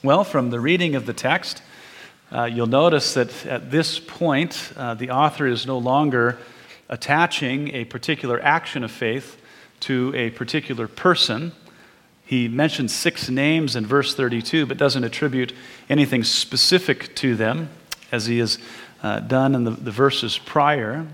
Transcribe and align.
Well, 0.00 0.22
from 0.22 0.50
the 0.50 0.60
reading 0.60 0.94
of 0.94 1.06
the 1.06 1.12
text, 1.12 1.60
uh, 2.30 2.44
you'll 2.44 2.68
notice 2.68 3.14
that 3.14 3.44
at 3.44 3.72
this 3.72 3.98
point, 3.98 4.72
uh, 4.76 4.94
the 4.94 5.10
author 5.10 5.44
is 5.44 5.66
no 5.66 5.76
longer 5.76 6.38
attaching 6.88 7.74
a 7.74 7.84
particular 7.84 8.40
action 8.40 8.84
of 8.84 8.92
faith 8.92 9.42
to 9.80 10.12
a 10.14 10.30
particular 10.30 10.86
person. 10.86 11.50
He 12.24 12.46
mentions 12.46 12.94
six 12.94 13.28
names 13.28 13.74
in 13.74 13.86
verse 13.86 14.14
32, 14.14 14.66
but 14.66 14.76
doesn't 14.76 15.02
attribute 15.02 15.52
anything 15.90 16.22
specific 16.22 17.16
to 17.16 17.34
them, 17.34 17.68
as 18.12 18.26
he 18.26 18.38
has 18.38 18.60
uh, 19.02 19.18
done 19.18 19.56
in 19.56 19.64
the, 19.64 19.72
the 19.72 19.90
verses 19.90 20.38
prior. 20.38 21.08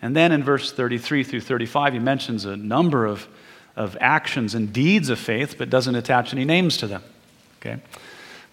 And 0.00 0.16
then 0.16 0.32
in 0.32 0.42
verse 0.42 0.72
33 0.72 1.22
through 1.22 1.42
35, 1.42 1.92
he 1.92 1.98
mentions 1.98 2.46
a 2.46 2.56
number 2.56 3.04
of, 3.04 3.28
of 3.76 3.94
actions 4.00 4.54
and 4.54 4.72
deeds 4.72 5.10
of 5.10 5.18
faith, 5.18 5.56
but 5.58 5.68
doesn't 5.68 5.94
attach 5.94 6.32
any 6.32 6.46
names 6.46 6.78
to 6.78 6.86
them. 6.86 7.02
Okay? 7.64 7.80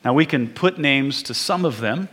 Now, 0.06 0.14
we 0.14 0.26
can 0.26 0.48
put 0.48 0.80
names 0.80 1.24
to 1.24 1.34
some 1.34 1.66
of 1.66 1.80
them, 1.80 2.10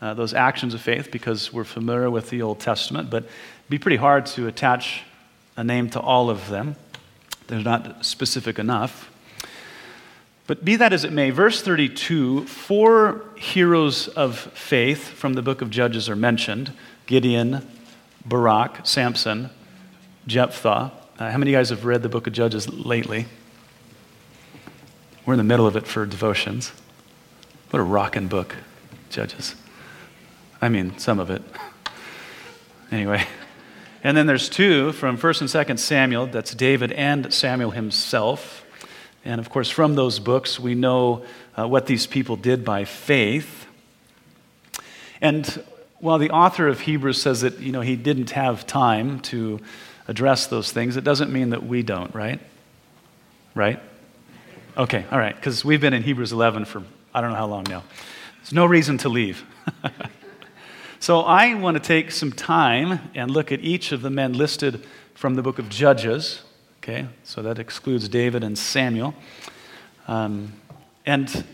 uh, 0.00 0.14
those 0.14 0.34
actions 0.34 0.74
of 0.74 0.80
faith, 0.80 1.10
because 1.10 1.52
we're 1.52 1.64
familiar 1.64 2.10
with 2.10 2.30
the 2.30 2.42
Old 2.42 2.60
Testament, 2.60 3.10
but 3.10 3.24
it'd 3.24 3.70
be 3.70 3.78
pretty 3.78 3.96
hard 3.96 4.26
to 4.26 4.46
attach 4.46 5.02
a 5.56 5.64
name 5.64 5.88
to 5.90 6.00
all 6.00 6.30
of 6.30 6.48
them. 6.48 6.76
They're 7.46 7.60
not 7.60 8.04
specific 8.04 8.58
enough. 8.58 9.10
But 10.46 10.64
be 10.64 10.76
that 10.76 10.92
as 10.92 11.04
it 11.04 11.12
may, 11.12 11.30
verse 11.30 11.62
32, 11.62 12.44
four 12.46 13.24
heroes 13.36 14.08
of 14.08 14.38
faith 14.38 15.08
from 15.08 15.32
the 15.32 15.42
book 15.42 15.62
of 15.62 15.70
Judges 15.70 16.08
are 16.08 16.16
mentioned 16.16 16.72
Gideon, 17.06 17.66
Barak, 18.26 18.86
Samson, 18.86 19.50
Jephthah. 20.26 20.92
Uh, 21.18 21.30
how 21.30 21.38
many 21.38 21.50
of 21.50 21.52
you 21.52 21.58
guys 21.58 21.70
have 21.70 21.84
read 21.84 22.02
the 22.02 22.08
book 22.08 22.26
of 22.26 22.32
Judges 22.32 22.68
lately? 22.68 23.26
We're 25.26 25.34
in 25.34 25.38
the 25.38 25.44
middle 25.44 25.66
of 25.66 25.74
it 25.74 25.86
for 25.86 26.04
devotions. 26.04 26.70
What 27.70 27.80
a 27.80 27.82
rocking 27.82 28.28
book, 28.28 28.56
Judges. 29.08 29.54
I 30.60 30.68
mean, 30.68 30.98
some 30.98 31.18
of 31.18 31.30
it. 31.30 31.42
Anyway. 32.92 33.26
And 34.04 34.14
then 34.14 34.26
there's 34.26 34.50
two 34.50 34.92
from 34.92 35.16
1st 35.16 35.40
and 35.40 35.50
2nd 35.50 35.78
Samuel. 35.78 36.26
That's 36.26 36.54
David 36.54 36.92
and 36.92 37.32
Samuel 37.32 37.70
himself. 37.70 38.66
And 39.24 39.40
of 39.40 39.48
course, 39.48 39.70
from 39.70 39.94
those 39.94 40.18
books, 40.18 40.60
we 40.60 40.74
know 40.74 41.24
uh, 41.58 41.66
what 41.66 41.86
these 41.86 42.06
people 42.06 42.36
did 42.36 42.62
by 42.62 42.84
faith. 42.84 43.66
And 45.22 45.46
while 46.00 46.18
the 46.18 46.30
author 46.30 46.68
of 46.68 46.80
Hebrews 46.80 47.22
says 47.22 47.40
that 47.40 47.60
you 47.60 47.72
know, 47.72 47.80
he 47.80 47.96
didn't 47.96 48.32
have 48.32 48.66
time 48.66 49.20
to 49.20 49.58
address 50.06 50.48
those 50.48 50.70
things, 50.70 50.98
it 50.98 51.04
doesn't 51.04 51.32
mean 51.32 51.48
that 51.50 51.64
we 51.64 51.82
don't, 51.82 52.14
right? 52.14 52.40
Right? 53.54 53.80
Okay, 54.76 55.04
all 55.12 55.20
right, 55.20 55.36
because 55.36 55.64
we've 55.64 55.80
been 55.80 55.94
in 55.94 56.02
Hebrews 56.02 56.32
11 56.32 56.64
for 56.64 56.82
I 57.14 57.20
don't 57.20 57.30
know 57.30 57.36
how 57.36 57.46
long 57.46 57.64
now. 57.68 57.84
There's 58.38 58.52
no 58.52 58.66
reason 58.66 58.98
to 58.98 59.08
leave. 59.08 59.44
so 60.98 61.20
I 61.20 61.54
want 61.54 61.76
to 61.76 61.82
take 61.82 62.10
some 62.10 62.32
time 62.32 62.98
and 63.14 63.30
look 63.30 63.52
at 63.52 63.60
each 63.60 63.92
of 63.92 64.02
the 64.02 64.10
men 64.10 64.32
listed 64.32 64.84
from 65.14 65.36
the 65.36 65.42
book 65.42 65.60
of 65.60 65.68
Judges. 65.68 66.42
Okay, 66.82 67.06
so 67.22 67.40
that 67.42 67.60
excludes 67.60 68.08
David 68.08 68.42
and 68.42 68.58
Samuel. 68.58 69.14
Um, 70.08 70.52
and 71.06 71.44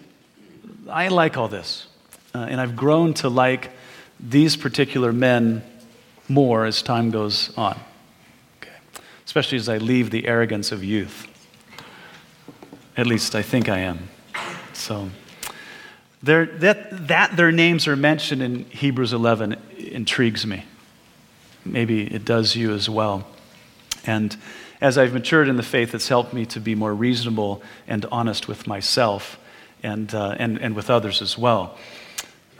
I 0.89 1.09
like 1.09 1.37
all 1.37 1.49
this. 1.49 1.89
Uh, 2.35 2.47
and 2.49 2.59
I've 2.59 2.75
grown 2.75 3.13
to 3.15 3.29
like 3.29 3.71
these 4.19 4.57
particular 4.57 5.13
men 5.13 5.63
more 6.27 6.65
as 6.65 6.81
time 6.81 7.11
goes 7.11 7.55
on. 7.59 7.79
Okay. 8.63 8.73
Especially 9.27 9.59
as 9.59 9.69
I 9.69 9.77
leave 9.77 10.11
the 10.11 10.27
arrogance 10.27 10.73
of 10.73 10.83
youth. 10.83 11.27
At 13.01 13.07
least 13.07 13.35
I 13.35 13.41
think 13.41 13.71
I 13.71 13.79
am. 13.79 14.11
So, 14.75 15.09
that, 16.23 16.61
that 17.09 17.35
their 17.35 17.51
names 17.51 17.89
are 17.89 17.97
mentioned 17.97 18.43
in 18.43 18.67
Hebrews 18.67 19.15
11 19.15 19.57
intrigues 19.79 20.47
me. 20.47 20.67
Maybe 21.65 22.03
it 22.03 22.27
does 22.27 22.55
you 22.55 22.75
as 22.75 22.91
well. 22.91 23.27
And 24.05 24.37
as 24.83 24.99
I've 24.99 25.15
matured 25.15 25.49
in 25.49 25.57
the 25.57 25.63
faith, 25.63 25.95
it's 25.95 26.09
helped 26.09 26.35
me 26.35 26.45
to 26.45 26.61
be 26.61 26.75
more 26.75 26.95
reasonable 26.95 27.63
and 27.89 28.05
honest 28.13 28.49
with 28.49 28.67
myself 28.67 29.39
and, 29.83 30.15
uh, 30.15 30.37
and, 30.39 30.59
and 30.59 30.77
with 30.77 30.91
others 30.91 31.23
as 31.23 31.39
well. 31.39 31.79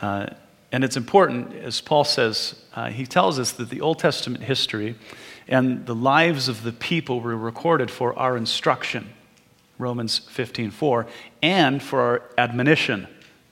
Uh, 0.01 0.25
and 0.71 0.83
it's 0.83 0.97
important, 0.97 1.53
as 1.53 1.81
Paul 1.81 2.03
says, 2.03 2.59
uh, 2.73 2.89
he 2.89 3.05
tells 3.05 3.37
us 3.37 3.51
that 3.51 3.69
the 3.69 3.81
Old 3.81 3.99
Testament 3.99 4.43
history 4.45 4.95
and 5.47 5.85
the 5.85 5.93
lives 5.93 6.47
of 6.47 6.63
the 6.63 6.71
people 6.71 7.21
were 7.21 7.37
recorded 7.37 7.91
for 7.91 8.17
our 8.17 8.35
instruction 8.35 9.07
Romans 9.81 10.21
15:4, 10.29 11.07
and 11.41 11.81
for 11.81 12.01
our 12.01 12.21
admonition, 12.37 13.07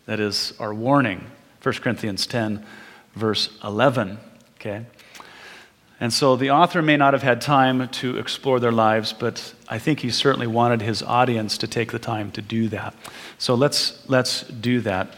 that 0.06 0.20
is 0.20 0.54
our 0.60 0.74
warning, 0.74 1.26
1 1.62 1.82
Corinthians 1.82 2.26
10, 2.28 2.66
verse 3.16 3.50
11. 3.64 4.20
Okay? 4.56 4.86
And 6.00 6.14
so 6.14 6.38
the 6.38 6.52
author 6.52 6.82
may 6.82 6.96
not 6.96 7.14
have 7.14 7.24
had 7.24 7.42
time 7.42 7.90
to 7.90 8.18
explore 8.18 8.60
their 8.60 8.72
lives, 8.72 9.12
but 9.12 9.54
I 9.68 9.80
think 9.80 10.00
he 10.00 10.10
certainly 10.10 10.48
wanted 10.48 10.82
his 10.82 11.04
audience 11.04 11.58
to 11.58 11.68
take 11.68 11.92
the 11.92 12.00
time 12.00 12.32
to 12.32 12.42
do 12.42 12.70
that. 12.70 12.94
So 13.38 13.54
let's, 13.54 14.08
let's 14.08 14.44
do 14.44 14.80
that. 14.82 15.14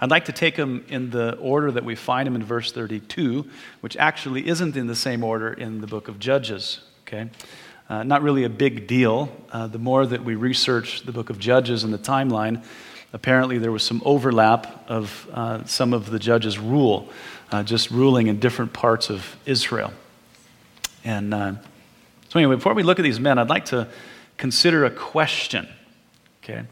I'd 0.00 0.10
like 0.10 0.24
to 0.26 0.32
take 0.32 0.56
them 0.56 0.84
in 0.88 1.10
the 1.10 1.36
order 1.36 1.70
that 1.70 1.84
we 1.84 1.94
find 1.94 2.26
them 2.26 2.34
in 2.34 2.44
verse 2.44 2.72
32, 2.72 3.48
which 3.80 3.96
actually 3.96 4.48
isn't 4.48 4.76
in 4.76 4.86
the 4.88 4.96
same 4.96 5.22
order 5.22 5.52
in 5.52 5.80
the 5.80 5.86
book 5.86 6.08
of 6.08 6.18
Judges. 6.18 6.80
Okay? 7.06 7.30
Uh, 7.88 8.02
not 8.02 8.22
really 8.22 8.44
a 8.44 8.50
big 8.50 8.86
deal. 8.86 9.30
Uh, 9.50 9.66
the 9.66 9.78
more 9.78 10.04
that 10.04 10.22
we 10.22 10.34
research 10.34 11.02
the 11.04 11.12
book 11.12 11.30
of 11.30 11.38
Judges 11.38 11.84
and 11.84 11.94
the 11.94 11.98
timeline, 11.98 12.62
apparently 13.14 13.56
there 13.56 13.72
was 13.72 13.82
some 13.82 14.02
overlap 14.04 14.84
of 14.90 15.26
uh, 15.32 15.64
some 15.64 15.94
of 15.94 16.10
the 16.10 16.18
judges' 16.18 16.58
rule, 16.58 17.08
uh, 17.50 17.62
just 17.62 17.90
ruling 17.90 18.26
in 18.26 18.38
different 18.40 18.74
parts 18.74 19.08
of 19.08 19.36
Israel. 19.46 19.90
And 21.02 21.32
uh, 21.32 21.52
so, 22.28 22.38
anyway, 22.38 22.56
before 22.56 22.74
we 22.74 22.82
look 22.82 22.98
at 22.98 23.04
these 23.04 23.18
men, 23.18 23.38
I'd 23.38 23.48
like 23.48 23.64
to 23.66 23.88
consider 24.36 24.84
a 24.84 24.90
question. 24.90 25.66
Okay? 26.42 26.64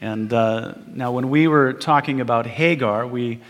And 0.00 0.32
uh, 0.32 0.72
now, 0.86 1.12
when 1.12 1.28
we 1.28 1.48
were 1.48 1.74
talking 1.74 2.22
about 2.22 2.46
Hagar, 2.46 3.06
we, 3.06 3.40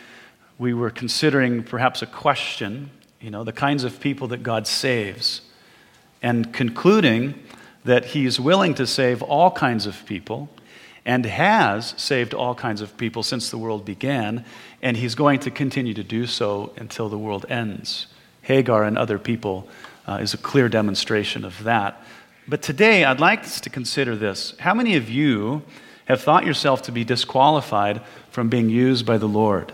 we 0.59 0.75
were 0.75 0.91
considering 0.91 1.62
perhaps 1.62 2.03
a 2.03 2.06
question, 2.06 2.91
you 3.21 3.31
know, 3.31 3.45
the 3.45 3.53
kinds 3.53 3.84
of 3.84 4.00
people 4.00 4.27
that 4.28 4.43
God 4.43 4.66
saves 4.66 5.43
and 6.27 6.53
concluding 6.53 7.41
that 7.85 8.07
he's 8.07 8.41
willing 8.41 8.75
to 8.75 8.85
save 8.85 9.23
all 9.23 9.49
kinds 9.49 9.87
of 9.87 10.05
people 10.07 10.49
and 11.05 11.25
has 11.25 11.95
saved 11.97 12.35
all 12.35 12.53
kinds 12.53 12.81
of 12.81 12.97
people 12.97 13.23
since 13.23 13.49
the 13.49 13.57
world 13.57 13.85
began, 13.85 14.45
and 14.83 14.97
he's 14.97 15.15
going 15.15 15.39
to 15.39 15.53
continue 15.53 15.95
to 15.95 16.03
do 16.03 16.27
so 16.27 16.73
until 16.79 17.09
the 17.09 17.17
world 17.17 17.47
ends. 17.49 18.09
Hagar 18.43 18.83
and 18.83 18.99
other 18.99 19.21
people 19.21 19.69
uh, 20.09 20.19
is 20.21 20.35
a 20.35 20.37
clear 20.37 20.69
demonstration 20.69 21.45
of 21.45 21.63
that. 21.63 22.03
But 22.49 22.61
today, 22.61 23.05
I'd 23.05 23.21
like 23.21 23.45
us 23.45 23.61
to 23.61 23.71
consider 23.71 24.17
this. 24.17 24.53
How 24.59 24.75
many 24.75 24.97
of 24.97 25.09
you 25.09 25.63
have 26.07 26.23
thought 26.23 26.45
yourself 26.45 26.83
to 26.83 26.93
be 26.93 27.05
disqualified 27.05 28.01
from 28.33 28.49
being 28.49 28.69
used 28.69 29.07
by 29.07 29.17
the 29.17 29.29
Lord? 29.29 29.73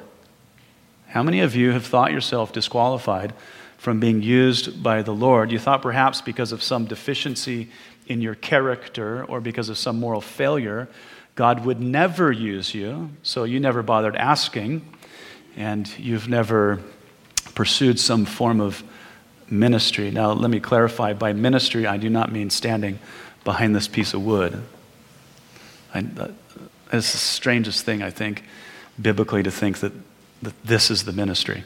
How 1.07 1.23
many 1.23 1.41
of 1.41 1.57
you 1.57 1.71
have 1.71 1.87
thought 1.87 2.13
yourself 2.13 2.53
disqualified 2.53 3.33
from 3.83 3.99
being 3.99 4.23
used 4.23 4.81
by 4.81 5.03
the 5.03 5.13
Lord. 5.13 5.51
You 5.51 5.59
thought 5.59 5.83
perhaps 5.83 6.21
because 6.21 6.53
of 6.53 6.63
some 6.63 6.85
deficiency 6.85 7.69
in 8.07 8.21
your 8.21 8.37
character 8.37 9.25
or 9.25 9.41
because 9.41 9.69
of 9.69 9.77
some 9.77 9.99
moral 9.99 10.21
failure, 10.21 10.89
God 11.35 11.65
would 11.67 11.81
never 11.81 12.31
use 12.31 12.77
you, 12.77 13.11
so 13.25 13.43
you 13.43 13.59
never 13.59 13.83
bothered 13.83 14.15
asking, 14.15 14.87
and 15.57 15.93
you've 15.99 16.29
never 16.29 16.79
pursued 17.57 17.99
some 17.99 18.25
form 18.25 18.61
of 18.61 18.85
ministry. 19.51 20.13
Now, 20.13 20.31
let 20.31 20.53
me 20.53 20.61
clarify 20.61 21.13
by 21.15 21.33
ministry, 21.33 21.85
I 21.85 21.97
do 21.97 22.09
not 22.09 22.31
mean 22.31 22.51
standing 22.51 23.01
behind 23.43 23.75
this 23.75 23.89
piece 23.89 24.15
of 24.15 24.25
wood. 24.25 24.63
I, 25.93 26.07
uh, 26.21 26.29
it's 26.93 27.11
the 27.11 27.19
strangest 27.19 27.85
thing, 27.85 28.01
I 28.01 28.11
think, 28.11 28.45
biblically, 29.01 29.43
to 29.43 29.51
think 29.51 29.81
that, 29.81 29.93
that 30.43 30.55
this 30.63 30.89
is 30.89 31.03
the 31.03 31.13
ministry. 31.13 31.65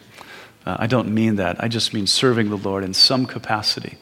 Uh, 0.66 0.76
I 0.80 0.86
don't 0.88 1.14
mean 1.14 1.36
that. 1.36 1.62
I 1.62 1.68
just 1.68 1.94
mean 1.94 2.06
serving 2.06 2.50
the 2.50 2.56
Lord 2.56 2.82
in 2.82 2.92
some 2.92 3.24
capacity, 3.24 3.98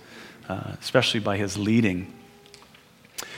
uh, 0.48 0.72
especially 0.80 1.20
by 1.20 1.36
his 1.36 1.58
leading. 1.58 2.12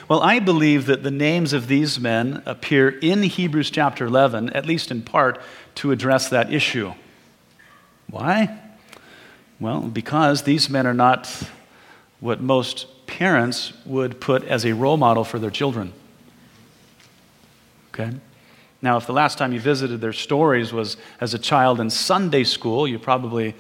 Well, 0.09 0.21
I 0.21 0.39
believe 0.39 0.87
that 0.87 1.03
the 1.03 1.11
names 1.11 1.53
of 1.53 1.67
these 1.67 1.99
men 1.99 2.43
appear 2.47 2.89
in 2.89 3.25
Hebrews 3.25 3.71
chapter 3.71 4.07
11, 4.07 4.51
at 4.51 4.65
least 4.65 4.93
in 4.93 5.03
part, 5.03 5.41
to 5.77 5.91
address 5.91 6.29
that 6.29 6.53
issue. 6.53 6.95
Why? 8.09 8.61
Well, 9.59 9.81
because 9.81 10.45
these 10.45 10.71
men 10.71 10.87
are 10.87 10.95
not 10.95 11.29
what 12.21 12.41
most 12.41 13.07
parents 13.09 13.73
would 13.85 14.21
put 14.21 14.45
as 14.45 14.65
a 14.65 14.75
role 14.75 14.97
model 14.97 15.25
for 15.25 15.41
their 15.41 15.51
children. 15.51 15.93
Okay? 17.93 18.13
Now, 18.83 18.99
if 18.99 19.07
the 19.07 19.13
last 19.13 19.39
time 19.39 19.53
you 19.53 19.61
visited 19.61 20.01
their 20.01 20.13
stories 20.13 20.73
was 20.73 20.97
as 21.21 21.33
a 21.35 21.39
child 21.39 21.81
in 21.81 21.89
Sunday 21.91 22.45
school, 22.45 22.87
you 22.87 22.99
probably 22.99 23.55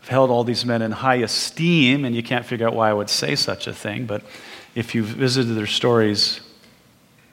have 0.00 0.08
held 0.08 0.30
all 0.30 0.44
these 0.44 0.64
men 0.64 0.82
in 0.82 0.92
high 0.92 1.16
esteem, 1.16 2.04
and 2.04 2.14
you 2.14 2.22
can't 2.22 2.44
figure 2.44 2.66
out 2.66 2.74
why 2.74 2.90
I 2.90 2.92
would 2.92 3.10
say 3.10 3.34
such 3.34 3.66
a 3.66 3.72
thing. 3.72 4.06
But 4.06 4.22
if 4.74 4.94
you've 4.94 5.06
visited 5.06 5.54
their 5.54 5.66
stories 5.66 6.40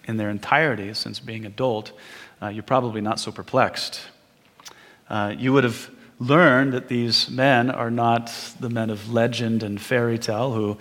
in 0.06 0.18
their 0.18 0.30
entirety 0.30 0.94
since 0.94 1.19
being 1.19 1.45
adult, 1.45 1.92
uh, 2.42 2.48
you're 2.48 2.63
probably 2.63 3.01
not 3.01 3.19
so 3.19 3.31
perplexed. 3.31 4.01
Uh, 5.10 5.34
you 5.38 5.51
would 5.51 5.63
have 5.66 5.89
learned 6.19 6.74
that 6.74 6.88
these 6.88 7.30
men 7.30 7.69
are 7.69 7.92
not 7.92 8.31
the 8.60 8.69
men 8.69 8.89
of 8.89 9.12
legend 9.12 9.62
and 9.62 9.80
fairy 9.80 10.18
tale 10.18 10.54
who 10.54 10.78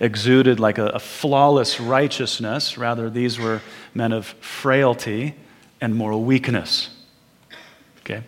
exuded 0.00 0.60
like 0.60 0.78
a, 0.78 0.86
a 0.86 0.98
flawless 0.98 1.80
righteousness. 1.80 2.78
Rather, 2.78 3.10
these 3.10 3.38
were 3.38 3.60
men 3.92 4.12
of 4.12 4.26
frailty 4.26 5.34
and 5.80 5.94
moral 5.94 6.24
weakness. 6.24 6.90
Okay? 8.00 8.22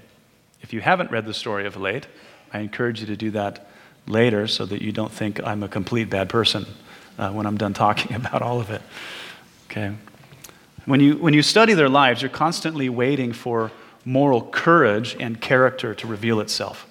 If 0.63 0.73
you 0.73 0.81
haven't 0.81 1.11
read 1.11 1.27
the 1.27 1.35
story 1.35 1.67
of 1.67 1.77
late, 1.77 2.07
I 2.53 2.61
encourage 2.61 3.01
you 3.01 3.07
to 3.07 3.17
do 3.17 3.31
that 3.33 3.69
later 4.07 4.47
so 4.47 4.67
that 4.67 4.83
you 4.83 4.93
don't 4.93 5.13
think 5.13 5.43
I'm 5.43 5.63
a 5.63 5.69
complete 5.69 6.11
bad 6.11 6.29
person 6.29 6.67
uh, 7.19 7.31
when 7.31 7.47
I'm 7.47 7.57
done 7.57 7.75
talking 7.75 8.15
about 8.17 8.43
all 8.43 8.61
of 8.61 8.71
it. 8.71 8.83
Okay? 9.71 9.95
When 10.87 11.01
you, 11.01 11.17
when 11.17 11.35
you 11.35 11.43
study 11.43 11.75
their 11.75 11.89
lives, 11.89 12.23
you're 12.23 12.31
constantly 12.31 12.89
waiting 12.89 13.33
for 13.33 13.71
moral 14.05 14.43
courage 14.43 15.17
and 15.21 15.41
character 15.41 15.95
to 15.95 16.07
reveal 16.07 16.41
itself. 16.41 16.87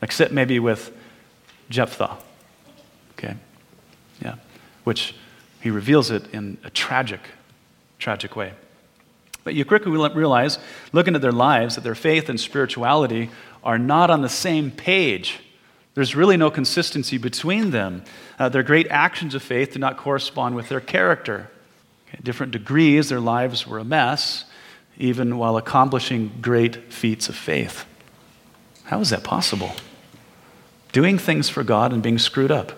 Except 0.00 0.32
maybe 0.32 0.58
with 0.58 0.92
Jephthah. 1.70 2.16
Okay? 3.12 3.36
Yeah. 4.20 4.36
Which 4.84 5.14
he 5.60 5.70
reveals 5.70 6.10
it 6.10 6.32
in 6.34 6.58
a 6.64 6.70
tragic, 6.70 7.20
tragic 7.98 8.34
way. 8.34 8.52
But 9.44 9.54
you 9.54 9.64
quickly 9.64 9.90
realize, 9.90 10.58
looking 10.92 11.14
at 11.14 11.22
their 11.22 11.32
lives, 11.32 11.74
that 11.74 11.82
their 11.82 11.94
faith 11.94 12.28
and 12.28 12.38
spirituality 12.38 13.30
are 13.64 13.78
not 13.78 14.10
on 14.10 14.22
the 14.22 14.28
same 14.28 14.70
page. 14.70 15.40
There's 15.94 16.14
really 16.14 16.36
no 16.36 16.50
consistency 16.50 17.18
between 17.18 17.70
them. 17.70 18.04
Uh, 18.38 18.48
their 18.48 18.62
great 18.62 18.86
actions 18.88 19.34
of 19.34 19.42
faith 19.42 19.72
do 19.72 19.78
not 19.78 19.96
correspond 19.96 20.54
with 20.54 20.68
their 20.68 20.80
character. 20.80 21.50
At 22.12 22.24
different 22.24 22.52
degrees, 22.52 23.08
their 23.08 23.20
lives 23.20 23.66
were 23.66 23.78
a 23.78 23.84
mess, 23.84 24.44
even 24.96 25.38
while 25.38 25.56
accomplishing 25.56 26.32
great 26.40 26.92
feats 26.92 27.28
of 27.28 27.36
faith. 27.36 27.84
How 28.84 29.00
is 29.00 29.10
that 29.10 29.24
possible? 29.24 29.72
Doing 30.92 31.18
things 31.18 31.48
for 31.48 31.62
God 31.64 31.92
and 31.92 32.02
being 32.02 32.18
screwed 32.18 32.50
up. 32.50 32.72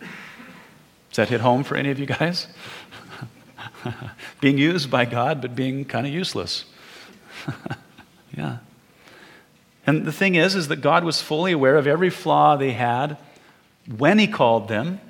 Does 0.00 1.16
that 1.16 1.28
hit 1.28 1.42
home 1.42 1.62
for 1.62 1.76
any 1.76 1.90
of 1.90 1.98
you 1.98 2.06
guys? 2.06 2.46
being 4.40 4.58
used 4.58 4.90
by 4.90 5.04
God, 5.04 5.40
but 5.40 5.54
being 5.54 5.84
kind 5.84 6.06
of 6.06 6.12
useless. 6.12 6.64
yeah. 8.36 8.58
And 9.86 10.04
the 10.04 10.12
thing 10.12 10.34
is, 10.34 10.54
is 10.54 10.68
that 10.68 10.76
God 10.76 11.04
was 11.04 11.20
fully 11.20 11.52
aware 11.52 11.76
of 11.76 11.86
every 11.86 12.10
flaw 12.10 12.56
they 12.56 12.72
had 12.72 13.16
when 13.96 14.18
He 14.18 14.26
called 14.26 14.68
them, 14.68 15.00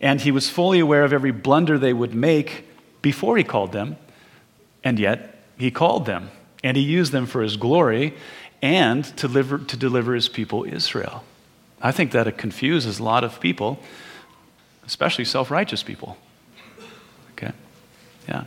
and 0.00 0.20
He 0.20 0.30
was 0.30 0.50
fully 0.50 0.80
aware 0.80 1.04
of 1.04 1.12
every 1.12 1.30
blunder 1.30 1.78
they 1.78 1.92
would 1.92 2.14
make 2.14 2.66
before 3.00 3.36
He 3.36 3.44
called 3.44 3.72
them, 3.72 3.96
and 4.82 4.98
yet 4.98 5.38
He 5.56 5.70
called 5.70 6.06
them, 6.06 6.30
and 6.62 6.76
He 6.76 6.82
used 6.82 7.12
them 7.12 7.26
for 7.26 7.42
His 7.42 7.56
glory 7.56 8.14
and 8.60 9.04
to 9.04 9.28
deliver, 9.28 9.58
to 9.58 9.76
deliver 9.76 10.14
His 10.14 10.28
people 10.28 10.64
Israel. 10.64 11.24
I 11.80 11.92
think 11.92 12.12
that 12.12 12.26
it 12.26 12.38
confuses 12.38 12.98
a 12.98 13.02
lot 13.02 13.24
of 13.24 13.40
people, 13.40 13.78
especially 14.86 15.24
self 15.24 15.50
righteous 15.50 15.82
people. 15.82 16.18
Yeah. 18.28 18.44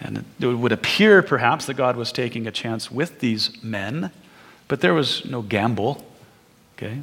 And 0.00 0.24
it 0.40 0.46
would 0.46 0.72
appear 0.72 1.22
perhaps 1.22 1.66
that 1.66 1.74
God 1.74 1.96
was 1.96 2.10
taking 2.10 2.46
a 2.46 2.50
chance 2.50 2.90
with 2.90 3.20
these 3.20 3.62
men, 3.62 4.10
but 4.66 4.80
there 4.80 4.94
was 4.94 5.24
no 5.26 5.42
gamble. 5.42 6.04
Okay? 6.76 7.00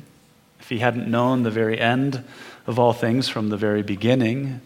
If 0.59 0.69
he 0.69 0.79
hadn't 0.79 1.07
known 1.07 1.43
the 1.43 1.51
very 1.51 1.79
end 1.79 2.23
of 2.65 2.79
all 2.79 2.93
things 2.93 3.29
from 3.29 3.49
the 3.49 3.57
very 3.57 3.83
beginning 3.83 4.61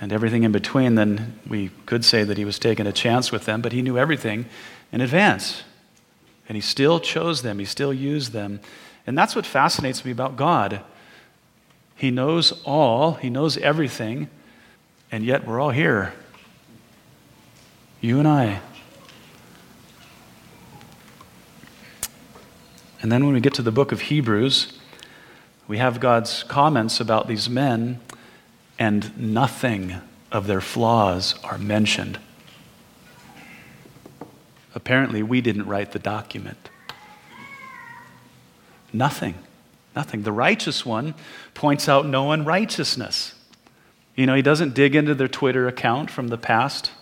and 0.00 0.12
everything 0.12 0.44
in 0.44 0.52
between, 0.52 0.94
then 0.94 1.38
we 1.48 1.70
could 1.86 2.04
say 2.04 2.24
that 2.24 2.38
he 2.38 2.44
was 2.44 2.58
taking 2.58 2.86
a 2.86 2.92
chance 2.92 3.32
with 3.32 3.44
them, 3.44 3.60
but 3.60 3.72
he 3.72 3.82
knew 3.82 3.98
everything 3.98 4.46
in 4.92 5.00
advance. 5.00 5.64
And 6.48 6.56
he 6.56 6.60
still 6.60 7.00
chose 7.00 7.42
them, 7.42 7.58
he 7.58 7.64
still 7.64 7.92
used 7.92 8.32
them. 8.32 8.60
And 9.06 9.18
that's 9.18 9.34
what 9.34 9.44
fascinates 9.44 10.04
me 10.04 10.12
about 10.12 10.36
God. 10.36 10.80
He 11.96 12.10
knows 12.10 12.62
all, 12.64 13.14
he 13.14 13.30
knows 13.30 13.56
everything, 13.58 14.28
and 15.14 15.24
yet 15.24 15.46
we're 15.46 15.60
all 15.60 15.70
here. 15.70 16.12
You 18.00 18.18
and 18.18 18.26
I. 18.26 18.60
And 23.00 23.12
then 23.12 23.24
when 23.24 23.32
we 23.32 23.40
get 23.40 23.54
to 23.54 23.62
the 23.62 23.70
book 23.70 23.92
of 23.92 24.00
Hebrews, 24.00 24.76
we 25.68 25.78
have 25.78 26.00
God's 26.00 26.42
comments 26.42 26.98
about 26.98 27.28
these 27.28 27.48
men, 27.48 28.00
and 28.76 29.16
nothing 29.16 30.00
of 30.32 30.48
their 30.48 30.60
flaws 30.60 31.36
are 31.44 31.58
mentioned. 31.58 32.18
Apparently, 34.74 35.22
we 35.22 35.40
didn't 35.40 35.66
write 35.66 35.92
the 35.92 36.00
document. 36.00 36.70
Nothing. 38.92 39.36
Nothing. 39.94 40.24
The 40.24 40.32
righteous 40.32 40.84
one 40.84 41.14
points 41.54 41.88
out 41.88 42.04
no 42.04 42.32
unrighteousness. 42.32 43.34
You 44.14 44.26
know, 44.26 44.34
he 44.34 44.42
doesn't 44.42 44.74
dig 44.74 44.94
into 44.94 45.14
their 45.14 45.28
Twitter 45.28 45.66
account 45.66 46.10
from 46.10 46.28
the 46.28 46.38
past 46.38 46.92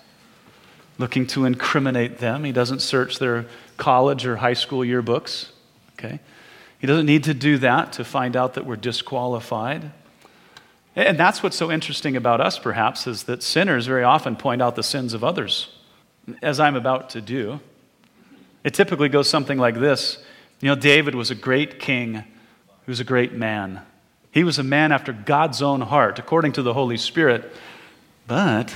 looking 0.98 1.26
to 1.26 1.44
incriminate 1.44 2.18
them. 2.18 2.44
He 2.44 2.52
doesn't 2.52 2.80
search 2.80 3.18
their 3.18 3.46
college 3.76 4.26
or 4.26 4.36
high 4.36 4.52
school 4.52 4.80
yearbooks. 4.80 5.48
Okay? 5.98 6.20
He 6.78 6.86
doesn't 6.86 7.06
need 7.06 7.24
to 7.24 7.34
do 7.34 7.58
that 7.58 7.92
to 7.94 8.04
find 8.04 8.36
out 8.36 8.54
that 8.54 8.66
we're 8.66 8.76
disqualified. 8.76 9.90
And 10.94 11.18
that's 11.18 11.42
what's 11.42 11.56
so 11.56 11.70
interesting 11.70 12.16
about 12.16 12.40
us, 12.40 12.58
perhaps, 12.58 13.06
is 13.06 13.24
that 13.24 13.42
sinners 13.42 13.86
very 13.86 14.04
often 14.04 14.36
point 14.36 14.60
out 14.60 14.76
the 14.76 14.82
sins 14.82 15.14
of 15.14 15.24
others, 15.24 15.70
as 16.42 16.60
I'm 16.60 16.76
about 16.76 17.10
to 17.10 17.20
do. 17.20 17.60
It 18.62 18.74
typically 18.74 19.08
goes 19.08 19.28
something 19.28 19.58
like 19.58 19.74
this 19.76 20.22
You 20.60 20.68
know, 20.68 20.74
David 20.74 21.14
was 21.14 21.30
a 21.30 21.34
great 21.34 21.80
king, 21.80 22.14
he 22.14 22.90
was 22.90 23.00
a 23.00 23.04
great 23.04 23.32
man. 23.32 23.80
He 24.32 24.44
was 24.44 24.58
a 24.58 24.62
man 24.62 24.92
after 24.92 25.12
God's 25.12 25.60
own 25.60 25.82
heart, 25.82 26.18
according 26.18 26.52
to 26.52 26.62
the 26.62 26.72
Holy 26.72 26.96
Spirit. 26.96 27.52
But 28.26 28.74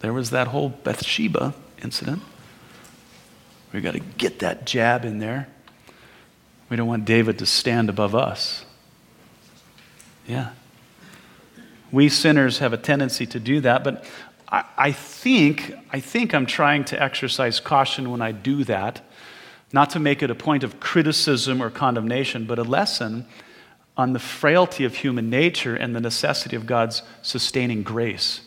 there 0.00 0.14
was 0.14 0.30
that 0.30 0.48
whole 0.48 0.70
Bathsheba 0.70 1.54
incident. 1.82 2.22
We've 3.72 3.82
got 3.82 3.92
to 3.92 4.00
get 4.00 4.38
that 4.38 4.64
jab 4.64 5.04
in 5.04 5.18
there. 5.18 5.46
We 6.70 6.76
don't 6.76 6.88
want 6.88 7.04
David 7.04 7.38
to 7.40 7.46
stand 7.46 7.90
above 7.90 8.14
us. 8.14 8.64
Yeah. 10.26 10.50
We 11.92 12.08
sinners 12.08 12.58
have 12.58 12.72
a 12.72 12.78
tendency 12.78 13.26
to 13.26 13.38
do 13.38 13.60
that, 13.60 13.84
but 13.84 14.04
I, 14.48 14.64
I, 14.76 14.92
think, 14.92 15.74
I 15.90 16.00
think 16.00 16.34
I'm 16.34 16.46
trying 16.46 16.84
to 16.86 17.00
exercise 17.00 17.60
caution 17.60 18.10
when 18.10 18.22
I 18.22 18.32
do 18.32 18.64
that, 18.64 19.02
not 19.72 19.90
to 19.90 19.98
make 19.98 20.22
it 20.22 20.30
a 20.30 20.34
point 20.34 20.64
of 20.64 20.80
criticism 20.80 21.62
or 21.62 21.68
condemnation, 21.68 22.46
but 22.46 22.58
a 22.58 22.64
lesson 22.64 23.26
on 23.96 24.12
the 24.12 24.18
frailty 24.18 24.84
of 24.84 24.96
human 24.96 25.30
nature 25.30 25.74
and 25.74 25.94
the 25.94 26.00
necessity 26.00 26.54
of 26.56 26.66
God's 26.66 27.02
sustaining 27.22 27.82
grace. 27.82 28.42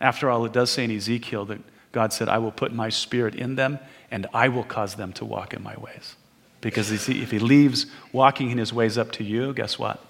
After 0.00 0.30
all, 0.30 0.44
it 0.44 0.52
does 0.52 0.70
say 0.70 0.84
in 0.84 0.90
Ezekiel 0.90 1.44
that 1.46 1.60
God 1.90 2.12
said, 2.12 2.28
I 2.28 2.38
will 2.38 2.52
put 2.52 2.72
my 2.72 2.88
spirit 2.88 3.34
in 3.34 3.56
them 3.56 3.78
and 4.10 4.26
I 4.32 4.48
will 4.48 4.64
cause 4.64 4.94
them 4.94 5.12
to 5.14 5.24
walk 5.24 5.54
in 5.54 5.62
my 5.62 5.76
ways. 5.76 6.16
Because 6.60 6.90
if 6.92 7.30
he 7.30 7.38
leaves 7.38 7.86
walking 8.12 8.50
in 8.50 8.58
his 8.58 8.72
ways 8.72 8.96
up 8.96 9.10
to 9.12 9.24
you, 9.24 9.52
guess 9.52 9.78
what? 9.78 10.04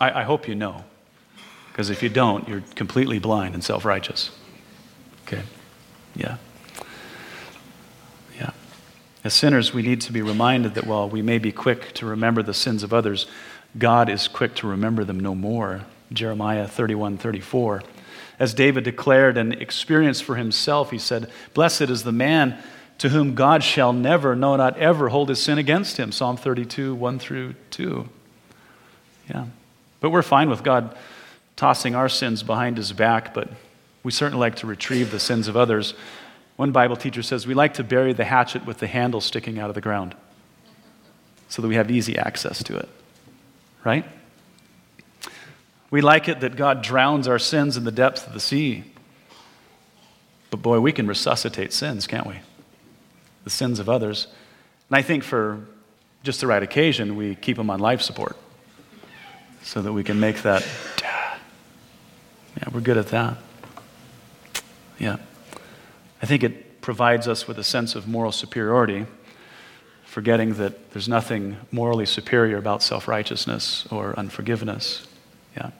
I, 0.00 0.20
I 0.20 0.22
hope 0.24 0.48
you 0.48 0.54
know. 0.54 0.84
Because 1.68 1.90
if 1.90 2.02
you 2.02 2.08
don't, 2.08 2.48
you're 2.48 2.62
completely 2.74 3.18
blind 3.18 3.54
and 3.54 3.62
self 3.62 3.84
righteous. 3.84 4.30
Okay? 5.26 5.42
Yeah. 6.16 6.26
Yeah. 6.26 6.36
As 9.24 9.34
sinners, 9.34 9.72
we 9.72 9.82
need 9.82 10.00
to 10.02 10.12
be 10.12 10.22
reminded 10.22 10.74
that 10.74 10.86
while 10.86 11.08
we 11.08 11.22
may 11.22 11.38
be 11.38 11.52
quick 11.52 11.92
to 11.94 12.06
remember 12.06 12.42
the 12.42 12.54
sins 12.54 12.82
of 12.82 12.92
others, 12.92 13.26
God 13.78 14.08
is 14.08 14.26
quick 14.28 14.54
to 14.56 14.66
remember 14.66 15.04
them 15.04 15.20
no 15.20 15.34
more. 15.34 15.82
Jeremiah 16.12 16.66
31 16.66 17.18
34. 17.18 17.82
As 18.38 18.54
David 18.54 18.84
declared 18.84 19.38
and 19.38 19.52
experienced 19.54 20.24
for 20.24 20.34
himself, 20.34 20.90
he 20.90 20.98
said, 20.98 21.30
Blessed 21.54 21.82
is 21.82 22.02
the 22.02 22.12
man 22.12 22.58
to 22.98 23.08
whom 23.08 23.34
God 23.34 23.62
shall 23.62 23.92
never, 23.92 24.34
no, 24.34 24.56
not 24.56 24.76
ever, 24.78 25.08
hold 25.08 25.28
his 25.28 25.40
sin 25.40 25.58
against 25.58 25.96
him. 25.96 26.12
Psalm 26.12 26.36
32, 26.36 26.94
1 26.94 27.18
through 27.18 27.54
2. 27.70 28.08
Yeah. 29.28 29.46
But 30.00 30.10
we're 30.10 30.22
fine 30.22 30.50
with 30.50 30.64
God 30.64 30.96
tossing 31.56 31.94
our 31.94 32.08
sins 32.08 32.42
behind 32.42 32.76
his 32.76 32.92
back, 32.92 33.32
but 33.32 33.48
we 34.02 34.10
certainly 34.10 34.40
like 34.40 34.56
to 34.56 34.66
retrieve 34.66 35.12
the 35.12 35.20
sins 35.20 35.46
of 35.46 35.56
others. 35.56 35.94
One 36.56 36.72
Bible 36.72 36.96
teacher 36.96 37.22
says 37.22 37.46
we 37.46 37.54
like 37.54 37.74
to 37.74 37.84
bury 37.84 38.12
the 38.12 38.24
hatchet 38.24 38.66
with 38.66 38.78
the 38.78 38.86
handle 38.86 39.20
sticking 39.20 39.58
out 39.58 39.68
of 39.68 39.74
the 39.74 39.80
ground 39.80 40.14
so 41.48 41.62
that 41.62 41.68
we 41.68 41.74
have 41.74 41.90
easy 41.90 42.16
access 42.16 42.62
to 42.64 42.76
it. 42.76 42.88
Right? 43.84 44.04
We 45.90 46.00
like 46.00 46.28
it 46.28 46.40
that 46.40 46.56
God 46.56 46.82
drowns 46.82 47.28
our 47.28 47.38
sins 47.38 47.76
in 47.76 47.84
the 47.84 47.92
depths 47.92 48.26
of 48.26 48.32
the 48.32 48.40
sea. 48.40 48.84
But 50.50 50.62
boy, 50.62 50.80
we 50.80 50.92
can 50.92 51.06
resuscitate 51.06 51.72
sins, 51.72 52.06
can't 52.06 52.26
we? 52.26 52.36
The 53.44 53.50
sins 53.50 53.78
of 53.78 53.88
others. 53.88 54.28
And 54.88 54.96
I 54.96 55.02
think 55.02 55.24
for 55.24 55.60
just 56.22 56.40
the 56.40 56.46
right 56.46 56.62
occasion, 56.62 57.16
we 57.16 57.34
keep 57.34 57.56
them 57.56 57.70
on 57.70 57.80
life 57.80 58.00
support 58.02 58.36
so 59.62 59.82
that 59.82 59.92
we 59.92 60.04
can 60.04 60.20
make 60.20 60.42
that 60.42 60.66
Yeah, 62.56 62.68
we're 62.72 62.80
good 62.80 62.98
at 62.98 63.08
that. 63.08 63.38
Yeah. 64.98 65.16
I 66.22 66.26
think 66.26 66.44
it 66.44 66.80
provides 66.80 67.26
us 67.26 67.48
with 67.48 67.58
a 67.58 67.64
sense 67.64 67.96
of 67.96 68.06
moral 68.06 68.30
superiority, 68.30 69.06
forgetting 70.04 70.54
that 70.54 70.92
there's 70.92 71.08
nothing 71.08 71.56
morally 71.72 72.06
superior 72.06 72.58
about 72.58 72.82
self 72.82 73.08
righteousness 73.08 73.86
or 73.90 74.16
unforgiveness. 74.16 75.06
Yeah. 75.56 75.70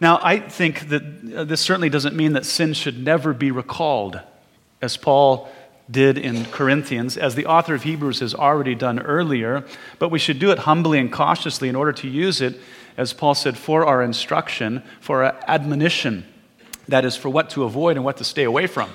Now, 0.00 0.20
I 0.22 0.40
think 0.40 0.90
that 0.90 1.02
uh, 1.34 1.44
this 1.44 1.62
certainly 1.62 1.88
doesn't 1.88 2.14
mean 2.14 2.34
that 2.34 2.44
sin 2.44 2.74
should 2.74 3.02
never 3.02 3.32
be 3.32 3.50
recalled, 3.50 4.20
as 4.82 4.98
Paul 4.98 5.48
did 5.90 6.18
in 6.18 6.44
Corinthians, 6.46 7.16
as 7.16 7.34
the 7.34 7.46
author 7.46 7.74
of 7.74 7.82
Hebrews 7.82 8.20
has 8.20 8.34
already 8.34 8.74
done 8.74 8.98
earlier, 8.98 9.64
but 9.98 10.10
we 10.10 10.18
should 10.18 10.38
do 10.38 10.50
it 10.50 10.60
humbly 10.60 10.98
and 10.98 11.10
cautiously 11.10 11.68
in 11.68 11.76
order 11.76 11.92
to 11.92 12.08
use 12.08 12.40
it, 12.40 12.58
as 12.96 13.12
Paul 13.12 13.34
said, 13.34 13.56
for 13.56 13.86
our 13.86 14.02
instruction, 14.02 14.82
for 15.00 15.24
our 15.24 15.36
admonition. 15.46 16.26
That 16.88 17.04
is, 17.06 17.16
for 17.16 17.30
what 17.30 17.50
to 17.50 17.64
avoid 17.64 17.96
and 17.96 18.04
what 18.04 18.18
to 18.18 18.24
stay 18.24 18.44
away 18.44 18.66
from. 18.66 18.90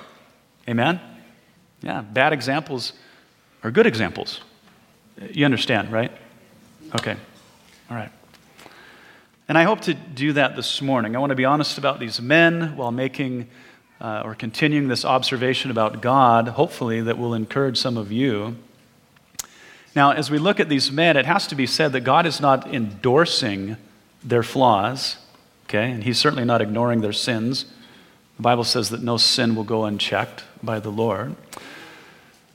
Amen? 0.68 1.00
Yeah, 1.82 2.02
bad 2.02 2.32
examples 2.32 2.92
are 3.62 3.70
good 3.70 3.86
examples. 3.86 4.40
You 5.30 5.44
understand, 5.44 5.92
right? 5.92 6.12
Okay. 6.94 7.16
All 7.90 7.96
right. 7.96 8.12
And 9.48 9.58
I 9.58 9.64
hope 9.64 9.80
to 9.82 9.94
do 9.94 10.32
that 10.34 10.56
this 10.56 10.80
morning. 10.80 11.16
I 11.16 11.18
want 11.18 11.30
to 11.30 11.36
be 11.36 11.44
honest 11.44 11.76
about 11.76 11.98
these 11.98 12.20
men 12.20 12.76
while 12.76 12.92
making 12.92 13.48
uh, 14.00 14.22
or 14.24 14.34
continuing 14.34 14.88
this 14.88 15.04
observation 15.04 15.70
about 15.70 16.00
God, 16.00 16.48
hopefully, 16.48 17.00
that 17.02 17.18
will 17.18 17.34
encourage 17.34 17.76
some 17.76 17.96
of 17.96 18.10
you. 18.10 18.56
Now, 19.94 20.12
as 20.12 20.30
we 20.30 20.38
look 20.38 20.60
at 20.60 20.68
these 20.68 20.90
men, 20.90 21.16
it 21.16 21.26
has 21.26 21.46
to 21.48 21.54
be 21.54 21.66
said 21.66 21.92
that 21.92 22.00
God 22.00 22.26
is 22.26 22.40
not 22.40 22.72
endorsing 22.72 23.76
their 24.22 24.42
flaws, 24.42 25.16
okay? 25.64 25.90
And 25.90 26.04
He's 26.04 26.18
certainly 26.18 26.44
not 26.44 26.62
ignoring 26.62 27.00
their 27.00 27.12
sins. 27.12 27.66
The 28.40 28.44
Bible 28.44 28.64
says 28.64 28.88
that 28.88 29.02
no 29.02 29.18
sin 29.18 29.54
will 29.54 29.64
go 29.64 29.84
unchecked 29.84 30.44
by 30.62 30.80
the 30.80 30.88
Lord. 30.88 31.36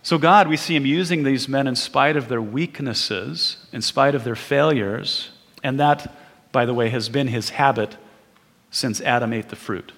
So, 0.01 0.17
God, 0.17 0.47
we 0.47 0.57
see 0.57 0.75
Him 0.75 0.83
using 0.83 1.21
these 1.21 1.47
men 1.47 1.67
in 1.67 1.75
spite 1.75 2.17
of 2.17 2.27
their 2.27 2.41
weaknesses, 2.41 3.57
in 3.71 3.83
spite 3.83 4.15
of 4.15 4.23
their 4.23 4.35
failures, 4.35 5.29
and 5.61 5.79
that, 5.79 6.11
by 6.51 6.65
the 6.65 6.73
way, 6.73 6.89
has 6.89 7.07
been 7.07 7.27
His 7.27 7.51
habit 7.51 7.97
since 8.71 8.99
Adam 8.99 9.31
ate 9.31 9.49
the 9.49 9.55
fruit, 9.55 9.91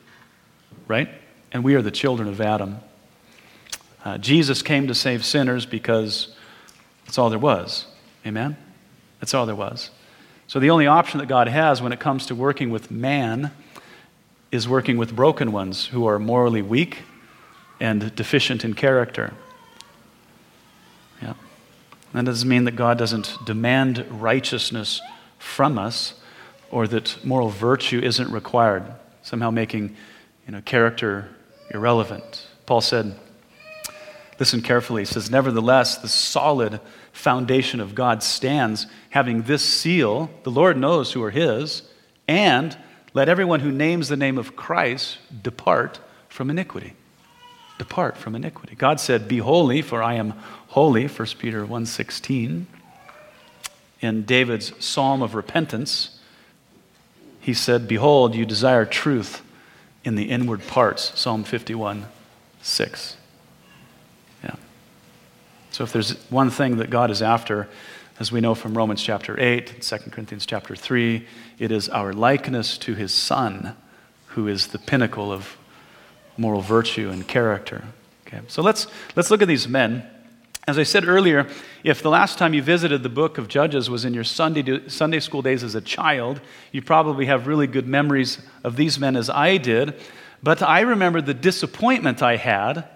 right? 0.90 1.08
And 1.54 1.64
we 1.64 1.74
are 1.74 1.82
the 1.82 1.90
children 1.90 2.28
of 2.28 2.42
Adam. 2.42 2.80
Uh, 4.04 4.18
Jesus 4.18 4.62
came 4.62 4.88
to 4.88 4.94
save 4.94 5.24
sinners 5.24 5.66
because 5.66 6.36
that's 7.06 7.18
all 7.18 7.30
there 7.30 7.40
was. 7.40 7.86
Amen? 8.26 8.58
That's 9.22 9.34
all 9.34 9.46
there 9.46 9.56
was. 9.56 9.90
So, 10.48 10.60
the 10.60 10.70
only 10.70 10.88
option 10.88 11.20
that 11.20 11.28
God 11.28 11.48
has 11.48 11.82
when 11.82 11.94
it 11.94 12.02
comes 12.02 12.26
to 12.26 12.36
working 12.36 12.72
with 12.72 12.92
man 12.92 13.54
is 14.52 14.68
working 14.68 14.98
with 14.98 15.16
broken 15.16 15.52
ones 15.52 15.88
who 15.88 16.06
are 16.06 16.20
morally 16.20 16.62
weak 16.62 17.00
and 17.80 18.16
deficient 18.16 18.64
in 18.64 18.74
character. 18.74 19.34
Yeah. 21.22 21.34
That 22.14 22.26
doesn't 22.26 22.48
mean 22.48 22.64
that 22.66 22.76
God 22.76 22.98
doesn't 22.98 23.38
demand 23.46 24.06
righteousness 24.10 25.02
from 25.38 25.78
us 25.78 26.14
or 26.72 26.88
that 26.88 27.24
moral 27.24 27.50
virtue 27.50 28.00
isn't 28.00 28.32
required, 28.32 28.84
somehow 29.22 29.52
making 29.52 29.96
you 30.46 30.54
know, 30.54 30.62
character 30.62 31.30
irrelevant. 31.72 32.48
Paul 32.66 32.82
said, 32.82 33.16
listen 34.40 34.62
carefully, 34.62 35.02
he 35.02 35.06
says, 35.06 35.30
Nevertheless, 35.30 35.98
the 35.98 36.08
solid 36.08 36.80
foundation 37.12 37.80
of 37.80 37.96
God 37.96 38.22
stands, 38.22 38.88
having 39.10 39.44
this 39.44 39.64
seal 39.64 40.30
the 40.44 40.52
Lord 40.52 40.78
knows 40.78 41.12
who 41.12 41.24
are 41.24 41.32
his, 41.32 41.84
and 42.28 42.78
let 43.18 43.30
everyone 43.30 43.62
who 43.62 43.72
names 43.72 44.10
the 44.10 44.16
name 44.16 44.38
of 44.38 44.56
Christ 44.56 45.18
depart 45.42 46.00
from 46.30 46.52
iniquity. 46.52 46.94
Depart 47.80 48.16
from 48.16 48.36
iniquity. 48.36 48.76
God 48.76 49.00
said, 49.00 49.28
Be 49.28 49.40
holy, 49.40 49.82
for 49.82 50.04
I 50.04 50.14
am 50.14 50.36
holy, 50.68 51.08
1 51.08 51.28
Peter 51.40 51.66
1.16. 51.66 52.66
In 54.02 54.22
David's 54.22 54.72
psalm 54.78 55.24
of 55.24 55.34
repentance, 55.34 56.20
he 57.40 57.56
said, 57.56 57.88
Behold, 57.88 58.36
you 58.36 58.46
desire 58.46 58.86
truth 58.86 59.42
in 60.04 60.14
the 60.14 60.30
inward 60.30 60.68
parts, 60.68 61.20
Psalm 61.20 61.44
51, 61.44 62.06
6. 62.62 63.18
Yeah. 64.44 64.56
So 65.72 65.84
if 65.84 65.92
there's 65.92 66.12
one 66.30 66.52
thing 66.52 66.78
that 66.78 66.92
God 66.92 67.10
is 67.10 67.24
after, 67.24 67.68
as 68.20 68.32
we 68.32 68.42
know 68.42 68.56
from 68.56 68.76
Romans 68.76 69.04
chapter 69.04 69.40
8, 69.40 69.82
2 69.82 69.98
Corinthians 70.10 70.46
chapter 70.46 70.76
3, 70.76 71.26
it 71.60 71.72
is 71.72 71.88
our 71.90 72.14
likeness 72.14 72.78
to 72.80 72.96
his 72.96 73.14
Son, 73.14 73.76
who 74.28 74.48
is 74.48 74.68
the 74.68 74.80
pinnacle 74.80 75.32
of 75.32 75.56
moral 76.36 76.62
virtue 76.62 77.10
and 77.10 77.28
character. 77.28 77.84
Okay, 78.26 78.42
so 78.48 78.64
let's, 78.64 78.88
let's 79.16 79.30
look 79.30 79.44
at 79.44 79.48
these 79.48 79.68
men. 79.68 80.04
As 80.68 80.80
I 80.80 80.84
said 80.84 81.08
earlier, 81.08 81.48
if 81.84 82.02
the 82.02 82.10
last 82.10 82.40
time 82.40 82.56
you 82.56 82.62
visited 82.62 83.04
the 83.04 83.10
book 83.10 83.38
of 83.38 83.48
Judges 83.48 83.90
was 83.90 84.04
in 84.04 84.14
your 84.16 84.24
Sunday, 84.24 84.90
Sunday 84.90 85.20
school 85.20 85.44
days 85.44 85.64
as 85.64 85.76
a 85.76 85.82
child, 85.82 86.42
you 86.72 86.82
probably 86.82 87.28
have 87.28 87.46
really 87.46 87.68
good 87.68 87.88
memories 87.88 88.40
of 88.64 88.76
these 88.76 89.00
men 89.00 89.16
as 89.16 89.30
I 89.30 89.58
did. 89.58 89.94
But 90.42 90.62
I 90.64 90.82
remember 90.82 91.22
the 91.22 91.34
disappointment 91.34 92.22
I 92.22 92.36
had 92.36 92.88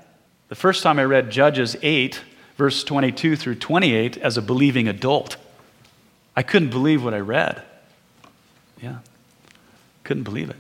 the 0.50 0.56
first 0.56 0.84
time 0.84 1.00
I 1.00 1.06
read 1.06 1.30
Judges 1.30 1.78
8 1.82 2.20
verse 2.62 2.84
22 2.84 3.36
through 3.38 3.56
28 3.56 4.18
as 4.18 4.38
a 4.38 4.42
believing 4.42 4.88
adult. 4.88 5.36
I 6.36 6.44
couldn't 6.44 6.70
believe 6.70 7.04
what 7.04 7.12
I 7.12 7.20
read. 7.20 7.64
Yeah, 8.80 9.00
couldn't 10.04 10.26
believe 10.26 10.52
it. 10.52 10.58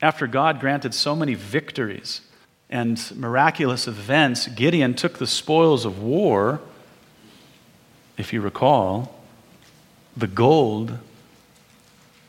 After 0.00 0.28
God 0.28 0.60
granted 0.60 0.94
so 0.94 1.16
many 1.16 1.34
victories 1.34 2.20
and 2.70 3.02
miraculous 3.16 3.88
events, 3.88 4.46
Gideon 4.46 4.94
took 4.94 5.18
the 5.18 5.26
spoils 5.26 5.84
of 5.84 6.00
war, 6.00 6.60
if 8.16 8.32
you 8.32 8.40
recall, 8.40 9.20
the 10.16 10.28
gold, 10.28 10.98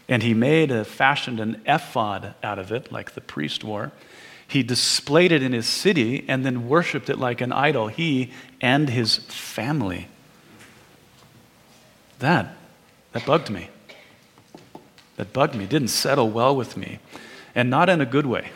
and 0.10 0.24
he 0.24 0.34
made 0.34 0.72
a 0.72 0.84
fashioned 0.84 1.40
an 1.40 1.62
ephod 1.68 2.34
out 2.42 2.58
of 2.58 2.72
it, 2.72 2.92
like 2.92 3.14
the 3.14 3.22
priest 3.22 3.64
wore 3.64 3.92
he 4.52 4.64
displayed 4.64 5.32
it 5.32 5.42
in 5.42 5.54
his 5.54 5.66
city 5.66 6.26
and 6.28 6.46
then 6.46 6.68
worshiped 6.68 7.10
it 7.10 7.18
like 7.18 7.40
an 7.40 7.54
idol, 7.54 7.88
he 7.88 8.32
and 8.62 8.90
his 8.90 9.18
family. 9.18 10.08
That, 12.20 12.56
that 13.12 13.26
bugged 13.26 13.50
me. 13.50 13.70
That 15.18 15.34
bugged 15.34 15.56
me. 15.56 15.66
Didn't 15.66 15.90
settle 15.90 16.30
well 16.30 16.56
with 16.56 16.78
me. 16.78 17.00
And 17.56 17.70
not 17.70 17.90
in 17.90 18.00
a 18.00 18.06
good 18.06 18.28
way, 18.28 18.52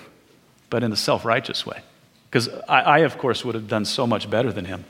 but 0.70 0.84
in 0.84 0.92
a 0.92 0.96
self 0.96 1.26
righteous 1.26 1.66
way. 1.66 1.82
Because 2.30 2.48
I, 2.70 2.82
I, 2.82 2.98
of 3.00 3.18
course, 3.18 3.44
would 3.44 3.56
have 3.56 3.68
done 3.68 3.86
so 3.86 4.06
much 4.06 4.30
better 4.30 4.52
than 4.52 4.66
him. 4.66 4.86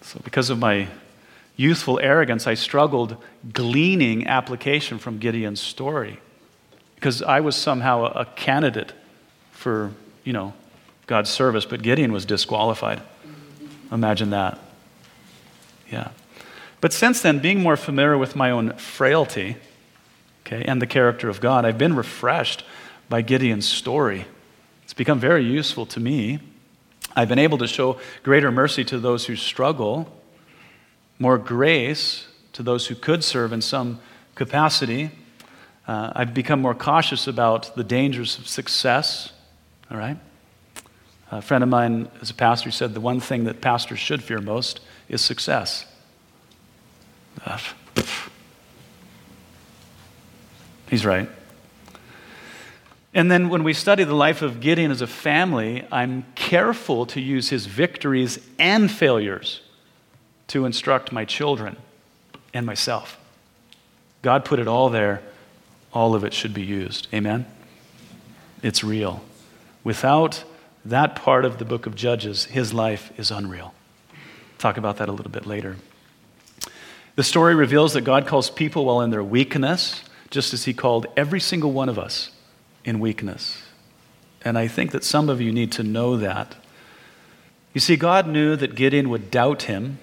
so, 0.00 0.20
because 0.24 0.50
of 0.50 0.58
my 0.58 0.88
youthful 1.56 2.00
arrogance, 2.00 2.46
I 2.46 2.54
struggled 2.54 3.16
gleaning 3.52 4.26
application 4.26 4.98
from 4.98 5.18
Gideon's 5.18 5.60
story 5.60 6.18
because 6.94 7.22
I 7.22 7.40
was 7.40 7.56
somehow 7.56 8.06
a 8.06 8.24
candidate 8.24 8.92
for, 9.52 9.92
you 10.24 10.32
know, 10.32 10.54
God's 11.10 11.28
service, 11.28 11.64
but 11.64 11.82
Gideon 11.82 12.12
was 12.12 12.24
disqualified. 12.24 13.02
Imagine 13.90 14.30
that. 14.30 14.60
Yeah. 15.90 16.10
But 16.80 16.92
since 16.92 17.20
then, 17.20 17.40
being 17.40 17.60
more 17.60 17.76
familiar 17.76 18.16
with 18.16 18.36
my 18.36 18.52
own 18.52 18.74
frailty, 18.74 19.56
okay, 20.46 20.62
and 20.64 20.80
the 20.80 20.86
character 20.86 21.28
of 21.28 21.40
God, 21.40 21.64
I've 21.64 21.78
been 21.78 21.96
refreshed 21.96 22.62
by 23.08 23.22
Gideon's 23.22 23.68
story. 23.68 24.26
It's 24.84 24.94
become 24.94 25.18
very 25.18 25.44
useful 25.44 25.84
to 25.86 25.98
me. 25.98 26.38
I've 27.16 27.28
been 27.28 27.40
able 27.40 27.58
to 27.58 27.66
show 27.66 27.98
greater 28.22 28.52
mercy 28.52 28.84
to 28.84 29.00
those 29.00 29.26
who 29.26 29.34
struggle, 29.34 30.16
more 31.18 31.38
grace 31.38 32.28
to 32.52 32.62
those 32.62 32.86
who 32.86 32.94
could 32.94 33.24
serve 33.24 33.52
in 33.52 33.62
some 33.62 33.98
capacity, 34.36 35.10
uh, 35.88 36.12
I've 36.14 36.32
become 36.32 36.60
more 36.60 36.74
cautious 36.76 37.26
about 37.26 37.74
the 37.74 37.82
dangers 37.82 38.38
of 38.38 38.46
success, 38.46 39.32
all 39.90 39.96
right? 39.98 40.16
A 41.30 41.42
friend 41.42 41.62
of 41.62 41.70
mine, 41.70 42.08
as 42.20 42.30
a 42.30 42.34
pastor, 42.34 42.70
said 42.70 42.94
the 42.94 43.00
one 43.00 43.20
thing 43.20 43.44
that 43.44 43.60
pastors 43.60 43.98
should 43.98 44.22
fear 44.22 44.40
most 44.40 44.80
is 45.08 45.20
success. 45.20 45.86
Uh, 47.44 47.58
he's 50.88 51.06
right. 51.06 51.28
And 53.14 53.30
then 53.30 53.48
when 53.48 53.64
we 53.64 53.72
study 53.72 54.04
the 54.04 54.14
life 54.14 54.42
of 54.42 54.60
Gideon 54.60 54.90
as 54.90 55.02
a 55.02 55.06
family, 55.06 55.84
I'm 55.90 56.24
careful 56.34 57.06
to 57.06 57.20
use 57.20 57.48
his 57.50 57.66
victories 57.66 58.38
and 58.58 58.90
failures 58.90 59.60
to 60.48 60.64
instruct 60.64 61.12
my 61.12 61.24
children 61.24 61.76
and 62.52 62.66
myself. 62.66 63.18
God 64.22 64.44
put 64.44 64.58
it 64.58 64.68
all 64.68 64.90
there 64.90 65.22
all 65.92 66.14
of 66.14 66.24
it 66.24 66.32
should 66.32 66.54
be 66.54 66.62
used. 66.62 67.08
Amen? 67.12 67.46
It's 68.62 68.84
real. 68.84 69.22
Without 69.82 70.44
that 70.84 71.16
part 71.16 71.44
of 71.44 71.58
the 71.58 71.64
book 71.64 71.86
of 71.86 71.94
Judges, 71.94 72.46
his 72.46 72.72
life 72.72 73.12
is 73.18 73.30
unreal. 73.30 73.74
Talk 74.58 74.76
about 74.76 74.98
that 74.98 75.08
a 75.08 75.12
little 75.12 75.32
bit 75.32 75.46
later. 75.46 75.76
The 77.16 77.22
story 77.22 77.54
reveals 77.54 77.92
that 77.94 78.02
God 78.02 78.26
calls 78.26 78.50
people 78.50 78.84
while 78.84 79.00
in 79.00 79.10
their 79.10 79.24
weakness 79.24 80.02
just 80.30 80.54
as 80.54 80.64
he 80.64 80.72
called 80.72 81.06
every 81.16 81.40
single 81.40 81.72
one 81.72 81.88
of 81.88 81.98
us 81.98 82.30
in 82.84 83.00
weakness. 83.00 83.62
And 84.42 84.56
I 84.56 84.68
think 84.68 84.92
that 84.92 85.04
some 85.04 85.28
of 85.28 85.40
you 85.40 85.52
need 85.52 85.72
to 85.72 85.82
know 85.82 86.16
that. 86.16 86.56
You 87.74 87.80
see, 87.80 87.96
God 87.96 88.26
knew 88.26 88.56
that 88.56 88.74
Gideon 88.74 89.10
would 89.10 89.30
doubt 89.30 89.62
him 89.62 89.98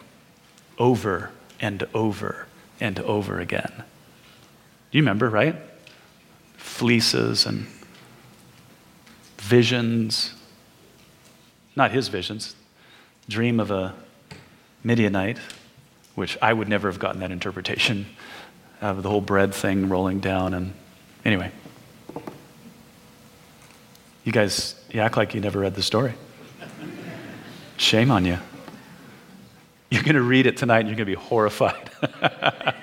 over 0.78 1.32
and 1.60 1.88
over 1.94 2.46
and 2.80 3.00
over 3.00 3.40
again. 3.40 3.84
You 4.92 5.02
remember, 5.02 5.30
right? 5.30 5.56
Fleeces 6.58 7.46
and 7.46 7.68
visions. 9.38 10.34
Not 11.78 11.92
his 11.92 12.08
visions. 12.08 12.56
Dream 13.30 13.60
of 13.60 13.70
a 13.70 13.94
Midianite, 14.84 15.38
which 16.16 16.36
I 16.42 16.52
would 16.52 16.68
never 16.68 16.90
have 16.90 16.98
gotten 16.98 17.22
that 17.22 17.30
interpretation 17.30 18.08
of 18.82 19.04
the 19.04 19.10
whole 19.10 19.22
bread 19.22 19.54
thing 19.54 19.88
rolling 19.88 20.20
down. 20.20 20.56
And 20.56 20.74
anyway, 21.24 21.52
you 24.24 24.32
guys, 24.32 24.74
you 24.90 25.02
act 25.02 25.18
like 25.18 25.36
you 25.36 25.40
never 25.40 25.60
read 25.60 25.76
the 25.76 25.84
story. 25.84 26.16
Shame 27.78 28.10
on 28.10 28.26
you. 28.26 28.40
You're 29.92 30.02
going 30.02 30.16
to 30.16 30.22
read 30.24 30.48
it 30.48 30.58
tonight 30.58 30.80
and 30.80 30.88
you're 30.88 30.98
going 30.98 31.08
to 31.08 31.16
be 31.16 31.26
horrified. 31.28 31.92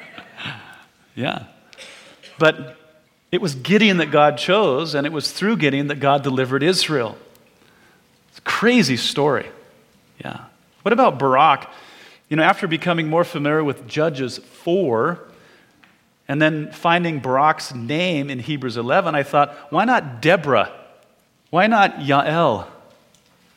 yeah. 1.17 1.47
But 2.39 2.77
it 3.33 3.41
was 3.41 3.57
Gideon 3.57 3.97
that 3.97 4.13
God 4.13 4.39
chose, 4.39 4.95
and 4.95 5.05
it 5.05 5.13
was 5.13 5.33
through 5.33 5.57
Gideon 5.57 5.89
that 5.89 5.99
God 5.99 6.23
delivered 6.23 6.63
Israel. 6.63 7.19
Crazy 8.55 8.97
story. 8.97 9.47
Yeah. 10.25 10.45
What 10.83 10.93
about 10.93 11.19
Barak? 11.19 11.69
You 12.29 12.37
know, 12.37 12.45
after 12.45 12.69
becoming 12.69 13.09
more 13.09 13.25
familiar 13.25 13.65
with 13.65 13.89
Judges 13.89 14.39
4, 14.39 15.19
and 16.29 16.41
then 16.41 16.71
finding 16.71 17.19
Barak's 17.19 17.75
name 17.75 18.31
in 18.31 18.39
Hebrews 18.39 18.77
11, 18.77 19.17
I 19.17 19.25
thought, 19.25 19.57
why 19.71 19.85
not 19.85 20.23
Deborah? 20.23 20.71
Why 21.51 21.67
not 21.67 21.97
Yael? 21.97 22.69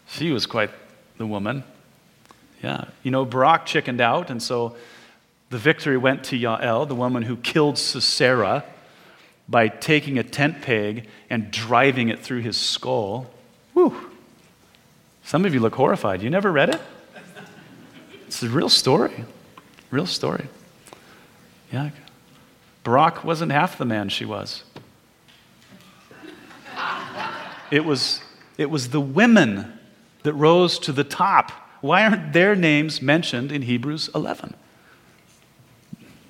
She 0.08 0.32
was 0.32 0.48
quite 0.48 0.72
the 1.20 1.28
woman. 1.28 1.64
Yeah. 2.64 2.86
You 3.04 3.12
know, 3.12 3.24
Barak 3.24 3.68
chickened 3.68 4.02
out, 4.02 4.32
and 4.32 4.42
so 4.42 4.76
the 5.52 5.60
victory 5.60 5.98
went 5.98 6.24
to 6.24 6.40
Yael, 6.40 6.88
the 6.88 6.96
woman 6.96 7.22
who 7.22 7.38
killed 7.38 7.78
Sisera 7.78 8.66
by 9.48 9.68
taking 9.68 10.18
a 10.18 10.24
tent 10.24 10.64
peg 10.64 11.08
and 11.30 11.52
driving 11.52 12.10
it 12.10 12.20
through 12.20 12.42
his 12.42 12.58
skull. 12.58 13.28
Whew. 13.74 14.07
Some 15.28 15.44
of 15.44 15.54
you 15.54 15.60
look 15.60 15.76
horrified. 15.76 16.22
You 16.22 16.30
never 16.30 16.54
read 16.54 16.70
it? 16.70 16.80
It's 18.28 18.42
a 18.44 18.48
real 18.48 18.70
story. 18.70 19.26
Real 19.92 20.06
story. 20.06 20.46
Yeah. 21.70 21.90
Barak 22.86 23.26
wasn't 23.26 23.52
half 23.52 23.78
the 23.78 23.84
man 23.84 24.08
she 24.08 24.24
was. 24.24 24.64
It 27.70 27.84
was, 27.84 28.22
it 28.58 28.70
was 28.70 28.92
the 28.92 29.02
women 29.02 29.78
that 30.24 30.32
rose 30.32 30.80
to 30.80 30.94
the 30.94 31.04
top. 31.04 31.52
Why 31.82 32.06
aren't 32.06 32.32
their 32.32 32.56
names 32.56 33.02
mentioned 33.02 33.52
in 33.52 33.64
Hebrews 33.64 34.10
11? 34.16 34.54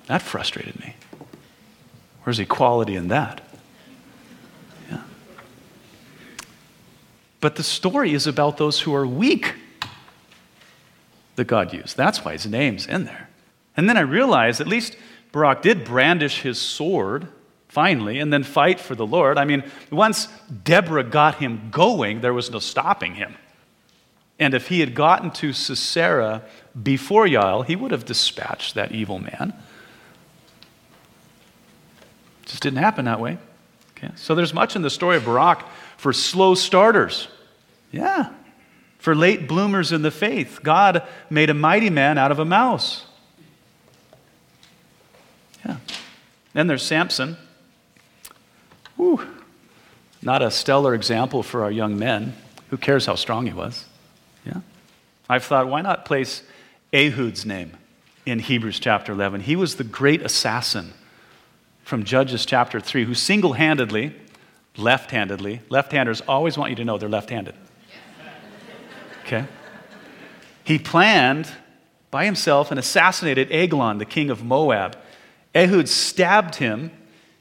That 0.08 0.22
frustrated 0.22 0.80
me. 0.80 0.96
Where's 2.24 2.40
equality 2.40 2.96
in 2.96 3.06
that? 3.08 3.47
But 7.40 7.56
the 7.56 7.62
story 7.62 8.14
is 8.14 8.26
about 8.26 8.56
those 8.56 8.80
who 8.80 8.94
are 8.94 9.06
weak 9.06 9.54
that 11.36 11.44
God 11.44 11.72
used. 11.72 11.96
That's 11.96 12.24
why 12.24 12.32
his 12.32 12.46
name's 12.46 12.86
in 12.86 13.04
there. 13.04 13.28
And 13.76 13.88
then 13.88 13.96
I 13.96 14.00
realized 14.00 14.60
at 14.60 14.66
least 14.66 14.96
Barak 15.30 15.62
did 15.62 15.84
brandish 15.84 16.42
his 16.42 16.60
sword 16.60 17.28
finally 17.68 18.18
and 18.18 18.32
then 18.32 18.42
fight 18.42 18.80
for 18.80 18.94
the 18.96 19.06
Lord. 19.06 19.38
I 19.38 19.44
mean, 19.44 19.62
once 19.90 20.26
Deborah 20.64 21.04
got 21.04 21.36
him 21.36 21.68
going, 21.70 22.22
there 22.22 22.34
was 22.34 22.50
no 22.50 22.58
stopping 22.58 23.14
him. 23.14 23.36
And 24.40 24.54
if 24.54 24.68
he 24.68 24.80
had 24.80 24.94
gotten 24.94 25.30
to 25.32 25.52
Sisera 25.52 26.42
before 26.80 27.26
Yael, 27.26 27.64
he 27.64 27.76
would 27.76 27.90
have 27.90 28.04
dispatched 28.04 28.74
that 28.74 28.92
evil 28.92 29.18
man. 29.18 29.52
It 32.42 32.46
just 32.46 32.62
didn't 32.62 32.78
happen 32.78 33.04
that 33.04 33.20
way. 33.20 33.38
Okay? 33.96 34.10
So 34.16 34.34
there's 34.34 34.54
much 34.54 34.76
in 34.76 34.82
the 34.82 34.90
story 34.90 35.16
of 35.16 35.24
Barak 35.24 35.64
for 35.96 36.12
slow 36.12 36.54
starters. 36.54 37.28
Yeah. 37.90 38.32
For 38.98 39.14
late 39.14 39.48
bloomers 39.48 39.92
in 39.92 40.02
the 40.02 40.10
faith. 40.10 40.60
God 40.62 41.06
made 41.30 41.50
a 41.50 41.54
mighty 41.54 41.90
man 41.90 42.18
out 42.18 42.30
of 42.30 42.38
a 42.38 42.44
mouse. 42.44 43.06
Yeah. 45.64 45.76
Then 46.52 46.66
there's 46.66 46.82
Samson. 46.82 47.36
Whew. 48.96 49.26
Not 50.20 50.42
a 50.42 50.50
stellar 50.50 50.94
example 50.94 51.42
for 51.42 51.62
our 51.62 51.70
young 51.70 51.98
men. 51.98 52.34
Who 52.70 52.76
cares 52.76 53.06
how 53.06 53.14
strong 53.14 53.46
he 53.46 53.52
was? 53.52 53.84
Yeah. 54.44 54.60
I've 55.28 55.44
thought, 55.44 55.68
why 55.68 55.80
not 55.82 56.04
place 56.04 56.42
Ehud's 56.92 57.46
name 57.46 57.76
in 58.26 58.40
Hebrews 58.40 58.80
chapter 58.80 59.12
11? 59.12 59.42
He 59.42 59.56
was 59.56 59.76
the 59.76 59.84
great 59.84 60.22
assassin 60.22 60.92
from 61.84 62.04
Judges 62.04 62.44
chapter 62.44 62.80
3 62.80 63.04
who 63.04 63.14
single 63.14 63.54
handedly, 63.54 64.14
left 64.76 65.10
handedly, 65.10 65.60
left 65.68 65.92
handers 65.92 66.20
always 66.22 66.58
want 66.58 66.70
you 66.70 66.76
to 66.76 66.84
know 66.84 66.98
they're 66.98 67.08
left 67.08 67.30
handed. 67.30 67.54
Okay? 69.28 69.46
He 70.64 70.78
planned 70.78 71.48
by 72.10 72.24
himself 72.24 72.70
and 72.70 72.80
assassinated 72.80 73.52
Eglon, 73.52 73.98
the 73.98 74.06
king 74.06 74.30
of 74.30 74.42
Moab. 74.42 74.96
Ehud 75.54 75.88
stabbed 75.88 76.56
him 76.56 76.90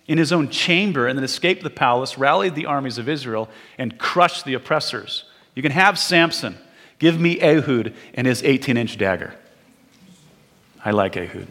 in 0.06 0.18
his 0.18 0.34
own 0.34 0.50
chamber 0.50 1.08
and 1.08 1.18
then 1.18 1.24
escaped 1.24 1.64
the 1.64 1.70
palace, 1.70 2.18
rallied 2.18 2.56
the 2.56 2.66
armies 2.66 2.98
of 2.98 3.08
Israel, 3.08 3.50
and 3.78 3.98
crushed 3.98 4.44
the 4.44 4.54
oppressors. 4.54 5.24
You 5.56 5.62
can 5.62 5.72
have 5.72 5.98
Samson. 5.98 6.58
Give 7.00 7.20
me 7.20 7.40
Ehud 7.40 7.94
and 8.14 8.28
his 8.28 8.44
18 8.44 8.76
inch 8.76 8.98
dagger. 8.98 9.34
I 10.84 10.92
like 10.92 11.16
Ehud. 11.16 11.48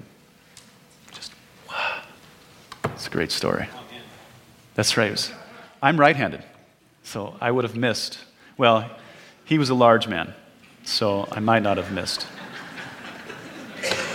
Just, 1.12 1.32
wow. 1.68 2.02
It's 2.92 3.06
a 3.06 3.10
great 3.10 3.32
story. 3.32 3.68
That's 4.74 4.96
right. 4.96 5.32
I'm 5.82 5.98
right 5.98 6.16
handed, 6.16 6.42
so 7.04 7.36
I 7.40 7.50
would 7.50 7.64
have 7.64 7.76
missed. 7.76 8.18
Well, 8.58 8.90
he 9.46 9.58
was 9.58 9.70
a 9.70 9.74
large 9.74 10.08
man, 10.08 10.34
so 10.84 11.26
I 11.30 11.40
might 11.40 11.62
not 11.62 11.76
have 11.78 11.92
missed. 11.92 12.26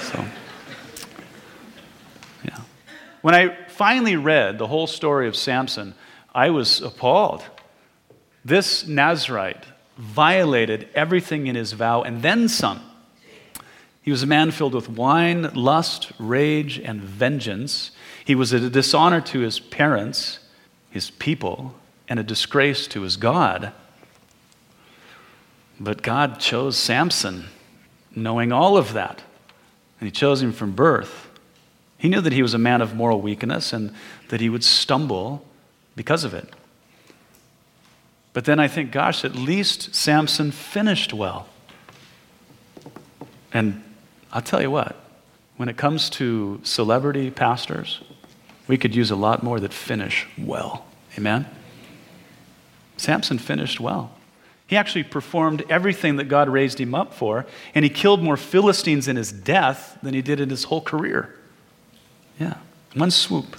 So, 0.01 0.25
yeah. 2.43 2.59
When 3.21 3.33
I 3.33 3.55
finally 3.69 4.17
read 4.17 4.57
the 4.57 4.67
whole 4.67 4.87
story 4.87 5.29
of 5.29 5.35
Samson, 5.35 5.95
I 6.35 6.49
was 6.49 6.81
appalled. 6.81 7.43
This 8.43 8.85
Nazarite 8.85 9.63
violated 9.97 10.89
everything 10.93 11.47
in 11.47 11.55
his 11.55 11.71
vow 11.71 12.01
and 12.01 12.21
then 12.21 12.49
some. 12.49 12.81
He 14.01 14.11
was 14.11 14.23
a 14.23 14.27
man 14.27 14.51
filled 14.51 14.73
with 14.73 14.89
wine, 14.89 15.53
lust, 15.53 16.11
rage, 16.19 16.77
and 16.77 17.01
vengeance. 17.01 17.91
He 18.25 18.35
was 18.35 18.51
a 18.51 18.69
dishonor 18.69 19.21
to 19.21 19.39
his 19.39 19.59
parents, 19.59 20.39
his 20.89 21.09
people, 21.11 21.75
and 22.09 22.19
a 22.19 22.23
disgrace 22.23 22.85
to 22.87 23.03
his 23.03 23.15
God. 23.15 23.71
But 25.81 26.03
God 26.03 26.39
chose 26.39 26.77
Samson, 26.77 27.45
knowing 28.15 28.51
all 28.51 28.77
of 28.77 28.93
that, 28.93 29.23
and 29.99 30.07
he 30.07 30.11
chose 30.11 30.39
him 30.39 30.53
from 30.53 30.73
birth. 30.73 31.27
He 31.97 32.07
knew 32.07 32.21
that 32.21 32.33
he 32.33 32.43
was 32.43 32.53
a 32.53 32.59
man 32.59 32.81
of 32.81 32.95
moral 32.95 33.19
weakness 33.19 33.73
and 33.73 33.91
that 34.29 34.39
he 34.39 34.47
would 34.47 34.63
stumble 34.63 35.43
because 35.95 36.23
of 36.23 36.35
it. 36.35 36.47
But 38.33 38.45
then 38.45 38.59
I 38.59 38.67
think, 38.67 38.91
gosh, 38.91 39.25
at 39.25 39.33
least 39.33 39.95
Samson 39.95 40.51
finished 40.51 41.13
well. 41.13 41.47
And 43.51 43.83
I'll 44.31 44.41
tell 44.41 44.61
you 44.61 44.69
what, 44.69 44.95
when 45.57 45.67
it 45.67 45.77
comes 45.77 46.11
to 46.11 46.61
celebrity 46.63 47.31
pastors, 47.31 48.01
we 48.67 48.77
could 48.77 48.95
use 48.95 49.09
a 49.09 49.15
lot 49.15 49.41
more 49.41 49.59
that 49.59 49.73
finish 49.73 50.27
well. 50.37 50.85
Amen? 51.17 51.47
Samson 52.97 53.39
finished 53.39 53.79
well. 53.79 54.11
He 54.71 54.77
actually 54.77 55.03
performed 55.03 55.65
everything 55.69 56.15
that 56.15 56.29
God 56.29 56.47
raised 56.47 56.79
him 56.79 56.95
up 56.95 57.13
for, 57.13 57.45
and 57.75 57.83
he 57.83 57.89
killed 57.89 58.23
more 58.23 58.37
Philistines 58.37 59.09
in 59.09 59.17
his 59.17 59.29
death 59.29 59.99
than 60.01 60.13
he 60.13 60.21
did 60.21 60.39
in 60.39 60.49
his 60.49 60.63
whole 60.63 60.79
career. 60.79 61.37
Yeah, 62.39 62.53
one 62.93 63.11
swoop. 63.11 63.57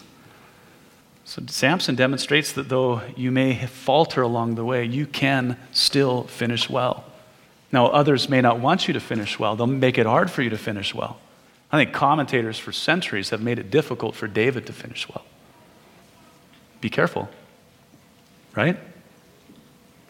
So 1.26 1.42
Samson 1.48 1.96
demonstrates 1.96 2.52
that 2.52 2.70
though 2.70 3.02
you 3.14 3.30
may 3.30 3.66
falter 3.66 4.22
along 4.22 4.54
the 4.54 4.64
way, 4.64 4.86
you 4.86 5.04
can 5.04 5.58
still 5.70 6.22
finish 6.22 6.70
well. 6.70 7.04
Now, 7.70 7.88
others 7.88 8.30
may 8.30 8.40
not 8.40 8.58
want 8.58 8.88
you 8.88 8.94
to 8.94 9.00
finish 9.00 9.38
well, 9.38 9.54
they'll 9.54 9.66
make 9.66 9.98
it 9.98 10.06
hard 10.06 10.30
for 10.30 10.40
you 10.40 10.48
to 10.48 10.56
finish 10.56 10.94
well. 10.94 11.20
I 11.70 11.76
think 11.76 11.92
commentators 11.92 12.58
for 12.58 12.72
centuries 12.72 13.28
have 13.28 13.42
made 13.42 13.58
it 13.58 13.70
difficult 13.70 14.14
for 14.14 14.28
David 14.28 14.64
to 14.64 14.72
finish 14.72 15.06
well. 15.10 15.26
Be 16.80 16.88
careful, 16.88 17.28
right? 18.56 18.78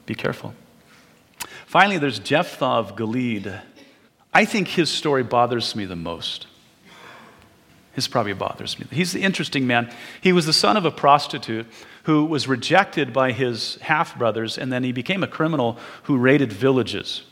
Be 0.07 0.15
careful. 0.15 0.55
Finally, 1.73 1.97
there's 1.97 2.19
Jephthah 2.19 2.67
of 2.67 2.97
Gilead. 2.97 3.51
I 4.35 4.45
think 4.45 4.69
his 4.69 4.91
story 4.91 5.23
bothers 5.23 5.75
me 5.75 5.87
the 5.87 5.97
most. 5.97 6.47
This 7.95 8.07
probably 8.07 8.35
bothers 8.35 8.79
me. 8.79 8.85
He's 8.91 9.13
the 9.13 9.23
interesting 9.23 9.67
man. 9.67 9.91
He 10.21 10.35
was 10.35 10.45
the 10.45 10.53
son 10.53 10.77
of 10.77 10.85
a 10.85 10.91
prostitute 10.91 11.65
who 12.03 12.27
was 12.27 12.47
rejected 12.47 13.15
by 13.15 13.33
his 13.33 13.77
half 13.77 14.19
brothers, 14.19 14.59
and 14.59 14.71
then 14.71 14.85
he 14.85 14.93
became 14.93 15.23
a 15.23 15.27
criminal 15.27 15.79
who 16.03 16.19
raided 16.19 16.53
villages. 16.53 17.23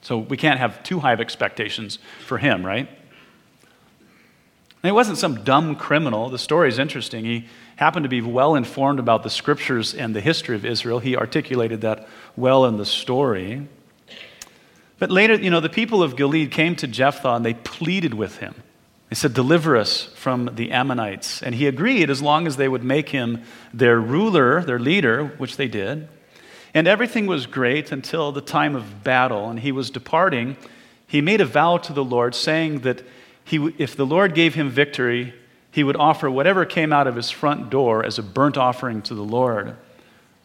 So 0.00 0.16
we 0.16 0.38
can't 0.38 0.58
have 0.58 0.82
too 0.82 1.00
high 1.00 1.12
of 1.12 1.20
expectations 1.20 1.98
for 2.24 2.38
him, 2.38 2.64
right? 2.64 2.88
And 2.88 4.88
he 4.88 4.92
wasn't 4.92 5.18
some 5.18 5.44
dumb 5.44 5.76
criminal. 5.76 6.30
The 6.30 6.38
story 6.38 6.70
is 6.70 6.78
interesting. 6.78 7.26
He 7.26 7.46
happened 7.76 8.04
to 8.04 8.08
be 8.08 8.22
well 8.22 8.54
informed 8.54 9.00
about 9.00 9.22
the 9.22 9.28
scriptures 9.28 9.94
and 9.94 10.16
the 10.16 10.22
history 10.22 10.56
of 10.56 10.64
Israel. 10.64 10.98
He 10.98 11.14
articulated 11.14 11.82
that 11.82 12.08
well 12.36 12.64
in 12.64 12.78
the 12.78 12.86
story. 12.86 13.68
But 15.02 15.10
later, 15.10 15.34
you 15.34 15.50
know, 15.50 15.58
the 15.58 15.68
people 15.68 16.00
of 16.00 16.14
Gilead 16.14 16.52
came 16.52 16.76
to 16.76 16.86
Jephthah 16.86 17.34
and 17.34 17.44
they 17.44 17.54
pleaded 17.54 18.14
with 18.14 18.38
him. 18.38 18.54
They 19.10 19.16
said, 19.16 19.34
Deliver 19.34 19.76
us 19.76 20.04
from 20.14 20.50
the 20.54 20.70
Ammonites. 20.70 21.42
And 21.42 21.56
he 21.56 21.66
agreed 21.66 22.08
as 22.08 22.22
long 22.22 22.46
as 22.46 22.54
they 22.56 22.68
would 22.68 22.84
make 22.84 23.08
him 23.08 23.42
their 23.74 23.98
ruler, 23.98 24.62
their 24.62 24.78
leader, 24.78 25.26
which 25.38 25.56
they 25.56 25.66
did. 25.66 26.06
And 26.72 26.86
everything 26.86 27.26
was 27.26 27.46
great 27.46 27.90
until 27.90 28.30
the 28.30 28.40
time 28.40 28.76
of 28.76 29.02
battle. 29.02 29.50
And 29.50 29.58
he 29.58 29.72
was 29.72 29.90
departing. 29.90 30.56
He 31.08 31.20
made 31.20 31.40
a 31.40 31.46
vow 31.46 31.78
to 31.78 31.92
the 31.92 32.04
Lord, 32.04 32.36
saying 32.36 32.82
that 32.82 33.02
he, 33.44 33.74
if 33.78 33.96
the 33.96 34.06
Lord 34.06 34.36
gave 34.36 34.54
him 34.54 34.70
victory, 34.70 35.34
he 35.72 35.82
would 35.82 35.96
offer 35.96 36.30
whatever 36.30 36.64
came 36.64 36.92
out 36.92 37.08
of 37.08 37.16
his 37.16 37.28
front 37.28 37.70
door 37.70 38.04
as 38.04 38.20
a 38.20 38.22
burnt 38.22 38.56
offering 38.56 39.02
to 39.02 39.16
the 39.16 39.24
Lord. 39.24 39.76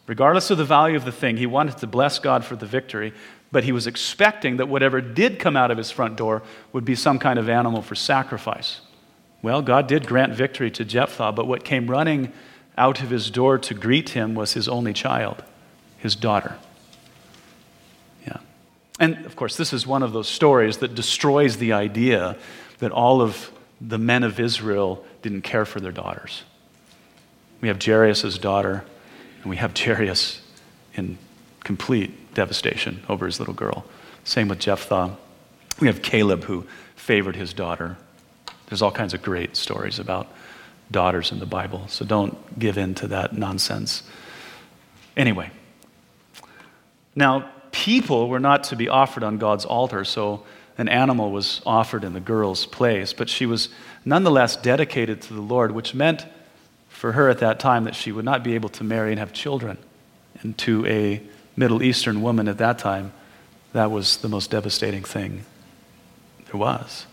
Regardless 0.08 0.50
of 0.50 0.58
the 0.58 0.64
value 0.64 0.96
of 0.96 1.04
the 1.04 1.12
thing, 1.12 1.36
he 1.36 1.46
wanted 1.46 1.76
to 1.76 1.86
bless 1.86 2.18
God 2.18 2.44
for 2.44 2.56
the 2.56 2.66
victory 2.66 3.12
but 3.50 3.64
he 3.64 3.72
was 3.72 3.86
expecting 3.86 4.58
that 4.58 4.68
whatever 4.68 5.00
did 5.00 5.38
come 5.38 5.56
out 5.56 5.70
of 5.70 5.78
his 5.78 5.90
front 5.90 6.16
door 6.16 6.42
would 6.72 6.84
be 6.84 6.94
some 6.94 7.18
kind 7.18 7.38
of 7.38 7.48
animal 7.48 7.82
for 7.82 7.94
sacrifice. 7.94 8.80
Well, 9.40 9.62
God 9.62 9.86
did 9.86 10.06
grant 10.06 10.34
victory 10.34 10.70
to 10.72 10.84
Jephthah, 10.84 11.32
but 11.32 11.46
what 11.46 11.64
came 11.64 11.88
running 11.88 12.32
out 12.76 13.00
of 13.02 13.10
his 13.10 13.30
door 13.30 13.58
to 13.58 13.74
greet 13.74 14.10
him 14.10 14.34
was 14.34 14.52
his 14.52 14.68
only 14.68 14.92
child, 14.92 15.42
his 15.98 16.14
daughter. 16.14 16.56
Yeah. 18.26 18.38
And 19.00 19.24
of 19.24 19.36
course, 19.36 19.56
this 19.56 19.72
is 19.72 19.86
one 19.86 20.02
of 20.02 20.12
those 20.12 20.28
stories 20.28 20.78
that 20.78 20.94
destroys 20.94 21.56
the 21.56 21.72
idea 21.72 22.36
that 22.78 22.90
all 22.90 23.22
of 23.22 23.50
the 23.80 23.98
men 23.98 24.24
of 24.24 24.40
Israel 24.40 25.04
didn't 25.22 25.42
care 25.42 25.64
for 25.64 25.80
their 25.80 25.92
daughters. 25.92 26.42
We 27.60 27.68
have 27.68 27.82
Jairus' 27.82 28.38
daughter, 28.38 28.84
and 29.42 29.50
we 29.50 29.56
have 29.56 29.76
Jairus 29.76 30.40
in 30.94 31.18
complete 31.68 32.32
devastation 32.32 33.02
over 33.10 33.26
his 33.26 33.38
little 33.38 33.52
girl. 33.52 33.84
Same 34.24 34.48
with 34.48 34.58
Jephthah. 34.58 35.14
We 35.80 35.86
have 35.88 36.00
Caleb 36.00 36.44
who 36.44 36.66
favored 36.96 37.36
his 37.36 37.52
daughter. 37.52 37.98
There's 38.68 38.80
all 38.80 38.90
kinds 38.90 39.12
of 39.12 39.20
great 39.20 39.54
stories 39.54 39.98
about 39.98 40.28
daughters 40.90 41.30
in 41.30 41.40
the 41.40 41.44
Bible, 41.44 41.86
so 41.88 42.06
don't 42.06 42.58
give 42.58 42.78
in 42.78 42.94
to 42.94 43.08
that 43.08 43.36
nonsense. 43.36 44.02
Anyway, 45.14 45.50
now 47.14 47.50
people 47.70 48.30
were 48.30 48.40
not 48.40 48.64
to 48.64 48.74
be 48.74 48.88
offered 48.88 49.22
on 49.22 49.36
God's 49.36 49.66
altar, 49.66 50.06
so 50.06 50.44
an 50.78 50.88
animal 50.88 51.30
was 51.30 51.60
offered 51.66 52.02
in 52.02 52.14
the 52.14 52.20
girl's 52.20 52.64
place, 52.64 53.12
but 53.12 53.28
she 53.28 53.44
was 53.44 53.68
nonetheless 54.06 54.56
dedicated 54.56 55.20
to 55.20 55.34
the 55.34 55.42
Lord, 55.42 55.72
which 55.72 55.92
meant 55.92 56.24
for 56.88 57.12
her 57.12 57.28
at 57.28 57.40
that 57.40 57.60
time 57.60 57.84
that 57.84 57.94
she 57.94 58.10
would 58.10 58.24
not 58.24 58.42
be 58.42 58.54
able 58.54 58.70
to 58.70 58.84
marry 58.84 59.10
and 59.10 59.18
have 59.18 59.34
children. 59.34 59.76
And 60.40 60.56
to 60.58 60.86
a 60.86 61.20
Middle 61.58 61.82
Eastern 61.82 62.22
woman 62.22 62.46
at 62.46 62.58
that 62.58 62.78
time, 62.78 63.12
that 63.72 63.90
was 63.90 64.18
the 64.18 64.28
most 64.28 64.50
devastating 64.50 65.02
thing 65.02 65.44
there 66.46 66.58
was. 66.58 67.06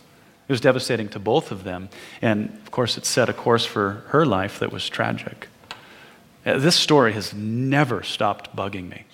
It 0.47 0.51
was 0.51 0.61
devastating 0.61 1.09
to 1.09 1.19
both 1.19 1.51
of 1.51 1.63
them. 1.63 1.89
And 2.21 2.49
of 2.63 2.69
course, 2.69 2.97
it 2.97 3.05
set 3.05 3.27
a 3.27 3.33
course 3.33 3.65
for 3.65 4.03
her 4.09 4.25
life 4.25 4.59
that 4.59 4.71
was 4.71 4.87
tragic. 4.87 5.47
Uh, 6.45 6.59
this 6.59 6.75
story 6.75 7.13
has 7.13 7.33
never 7.33 8.03
stopped 8.03 8.55
bugging 8.55 8.87
me. 8.87 9.05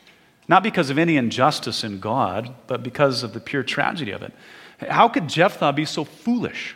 Not 0.50 0.63
because 0.63 0.89
of 0.89 0.98
any 0.98 1.15
injustice 1.15 1.86
in 1.86 2.02
God, 2.02 2.54
but 2.67 2.84
because 2.84 3.24
of 3.24 3.32
the 3.32 3.39
pure 3.39 3.63
tragedy 3.63 4.12
of 4.12 4.22
it. 4.22 4.34
How 4.89 5.08
could 5.08 5.30
Jephthah 5.30 5.72
be 5.72 5.86
so 5.86 6.04
foolish? 6.04 6.76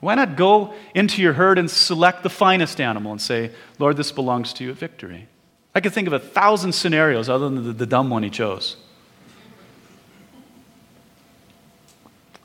Why 0.00 0.14
not 0.14 0.36
go 0.36 0.72
into 0.94 1.20
your 1.20 1.34
herd 1.34 1.58
and 1.58 1.70
select 1.70 2.22
the 2.22 2.30
finest 2.30 2.80
animal 2.80 3.12
and 3.12 3.20
say, 3.20 3.50
Lord, 3.78 3.98
this 3.98 4.10
belongs 4.10 4.54
to 4.54 4.64
you 4.64 4.70
at 4.70 4.76
victory? 4.76 5.28
I 5.74 5.80
could 5.80 5.92
think 5.92 6.06
of 6.06 6.12
a 6.12 6.18
thousand 6.18 6.72
scenarios 6.72 7.28
other 7.28 7.48
than 7.48 7.64
the, 7.64 7.72
the 7.72 7.86
dumb 7.86 8.10
one 8.10 8.22
he 8.22 8.30
chose. 8.30 8.76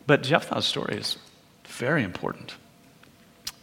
But 0.05 0.23
Jephthah's 0.23 0.65
story 0.65 0.95
is 0.95 1.17
very 1.65 2.03
important 2.03 2.55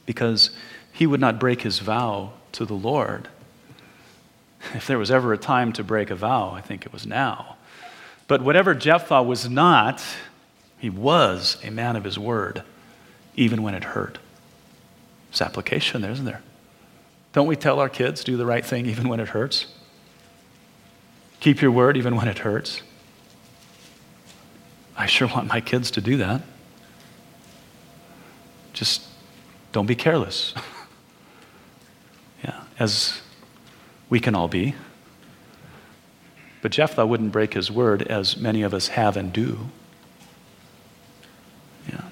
because 0.04 0.50
he 0.92 1.06
would 1.06 1.20
not 1.20 1.40
break 1.40 1.62
his 1.62 1.78
vow 1.78 2.32
to 2.52 2.66
the 2.66 2.74
Lord. 2.74 3.28
If 4.74 4.86
there 4.86 4.98
was 4.98 5.10
ever 5.10 5.32
a 5.32 5.38
time 5.38 5.72
to 5.74 5.84
break 5.84 6.10
a 6.10 6.14
vow, 6.14 6.50
I 6.50 6.60
think 6.60 6.84
it 6.84 6.92
was 6.92 7.06
now. 7.06 7.56
But 8.28 8.42
whatever 8.42 8.74
Jephthah 8.74 9.22
was 9.22 9.48
not, 9.48 10.02
he 10.78 10.90
was 10.90 11.58
a 11.64 11.70
man 11.70 11.96
of 11.96 12.04
his 12.04 12.18
word, 12.18 12.62
even 13.36 13.62
when 13.62 13.74
it 13.74 13.84
hurt. 13.84 14.18
There's 15.30 15.42
application 15.42 16.02
there, 16.02 16.12
isn't 16.12 16.24
there? 16.24 16.42
Don't 17.34 17.48
we 17.48 17.56
tell 17.56 17.80
our 17.80 17.88
kids, 17.88 18.22
do 18.22 18.36
the 18.36 18.46
right 18.46 18.64
thing 18.64 18.86
even 18.86 19.08
when 19.08 19.18
it 19.18 19.30
hurts? 19.30 19.66
Keep 21.40 21.60
your 21.60 21.72
word 21.72 21.96
even 21.96 22.14
when 22.14 22.28
it 22.28 22.38
hurts. 22.38 22.80
I 24.96 25.06
sure 25.06 25.26
want 25.26 25.48
my 25.48 25.60
kids 25.60 25.90
to 25.90 26.00
do 26.00 26.16
that. 26.18 26.42
Just 28.72 29.02
don't 29.72 29.86
be 29.86 29.96
careless. 29.96 30.54
yeah, 32.44 32.62
as 32.78 33.20
we 34.08 34.20
can 34.20 34.36
all 34.36 34.48
be. 34.48 34.76
But 36.62 36.70
Jephthah 36.70 37.04
wouldn't 37.04 37.32
break 37.32 37.54
his 37.54 37.68
word 37.68 38.02
as 38.02 38.36
many 38.36 38.62
of 38.62 38.72
us 38.72 38.88
have 38.88 39.16
and 39.16 39.32
do. 39.32 39.70
Yeah. 41.90 42.02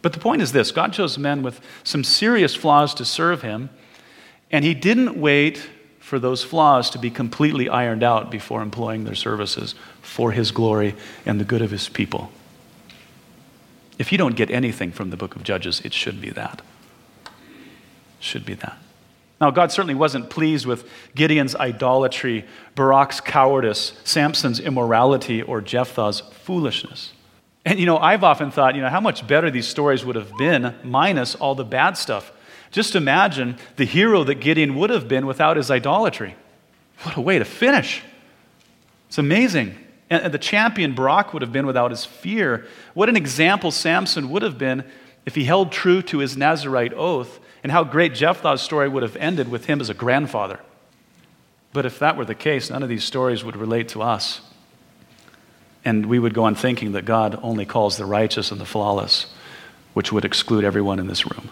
But 0.00 0.12
the 0.12 0.20
point 0.20 0.42
is 0.42 0.52
this 0.52 0.70
God 0.70 0.92
chose 0.92 1.18
men 1.18 1.42
with 1.42 1.60
some 1.82 2.04
serious 2.04 2.54
flaws 2.54 2.94
to 2.94 3.04
serve 3.04 3.42
him 3.42 3.70
and 4.50 4.64
he 4.64 4.74
didn't 4.74 5.20
wait 5.20 5.68
for 6.00 6.18
those 6.18 6.42
flaws 6.42 6.90
to 6.90 6.98
be 6.98 7.10
completely 7.10 7.68
ironed 7.68 8.02
out 8.02 8.30
before 8.30 8.62
employing 8.62 9.04
their 9.04 9.14
services 9.14 9.74
for 10.00 10.32
his 10.32 10.50
glory 10.50 10.94
and 11.26 11.38
the 11.38 11.44
good 11.44 11.60
of 11.60 11.70
his 11.70 11.88
people. 11.88 12.32
If 13.98 14.10
you 14.10 14.16
don't 14.16 14.36
get 14.36 14.50
anything 14.50 14.90
from 14.92 15.10
the 15.10 15.16
book 15.16 15.36
of 15.36 15.42
Judges, 15.42 15.80
it 15.80 15.92
should 15.92 16.20
be 16.20 16.30
that. 16.30 16.62
Should 18.20 18.46
be 18.46 18.54
that. 18.54 18.78
Now, 19.40 19.50
God 19.50 19.70
certainly 19.70 19.94
wasn't 19.94 20.30
pleased 20.30 20.66
with 20.66 20.88
Gideon's 21.14 21.54
idolatry, 21.54 22.44
Barak's 22.74 23.20
cowardice, 23.20 23.92
Samson's 24.04 24.58
immorality, 24.58 25.42
or 25.42 25.60
Jephthah's 25.60 26.20
foolishness. 26.20 27.12
And 27.64 27.78
you 27.78 27.86
know, 27.86 27.98
I've 27.98 28.24
often 28.24 28.50
thought, 28.50 28.74
you 28.74 28.80
know, 28.80 28.88
how 28.88 29.00
much 29.00 29.26
better 29.26 29.50
these 29.50 29.68
stories 29.68 30.04
would 30.04 30.16
have 30.16 30.32
been 30.38 30.74
minus 30.82 31.34
all 31.34 31.54
the 31.54 31.64
bad 31.64 31.98
stuff 31.98 32.32
just 32.70 32.94
imagine 32.94 33.56
the 33.76 33.84
hero 33.84 34.24
that 34.24 34.36
Gideon 34.36 34.74
would 34.76 34.90
have 34.90 35.08
been 35.08 35.26
without 35.26 35.56
his 35.56 35.70
idolatry. 35.70 36.36
What 37.02 37.16
a 37.16 37.20
way 37.20 37.38
to 37.38 37.44
finish! 37.44 38.02
It's 39.08 39.18
amazing. 39.18 39.74
And 40.10 40.32
the 40.32 40.38
champion 40.38 40.94
Barak 40.94 41.32
would 41.32 41.42
have 41.42 41.52
been 41.52 41.66
without 41.66 41.90
his 41.90 42.04
fear. 42.04 42.66
What 42.94 43.08
an 43.08 43.16
example 43.16 43.70
Samson 43.70 44.30
would 44.30 44.42
have 44.42 44.56
been 44.56 44.84
if 45.26 45.34
he 45.34 45.44
held 45.44 45.70
true 45.70 46.00
to 46.02 46.18
his 46.18 46.36
Nazarite 46.36 46.94
oath, 46.94 47.38
and 47.62 47.70
how 47.70 47.84
great 47.84 48.14
Jephthah's 48.14 48.62
story 48.62 48.88
would 48.88 49.02
have 49.02 49.16
ended 49.16 49.50
with 49.50 49.66
him 49.66 49.80
as 49.80 49.90
a 49.90 49.94
grandfather. 49.94 50.60
But 51.72 51.84
if 51.84 51.98
that 51.98 52.16
were 52.16 52.24
the 52.24 52.34
case, 52.34 52.70
none 52.70 52.82
of 52.82 52.88
these 52.88 53.04
stories 53.04 53.44
would 53.44 53.56
relate 53.56 53.88
to 53.90 54.00
us. 54.00 54.40
And 55.84 56.06
we 56.06 56.18
would 56.18 56.32
go 56.32 56.44
on 56.44 56.54
thinking 56.54 56.92
that 56.92 57.04
God 57.04 57.38
only 57.42 57.66
calls 57.66 57.98
the 57.98 58.06
righteous 58.06 58.50
and 58.50 58.60
the 58.60 58.64
flawless, 58.64 59.26
which 59.92 60.12
would 60.12 60.24
exclude 60.24 60.64
everyone 60.64 60.98
in 60.98 61.08
this 61.08 61.26
room. 61.26 61.50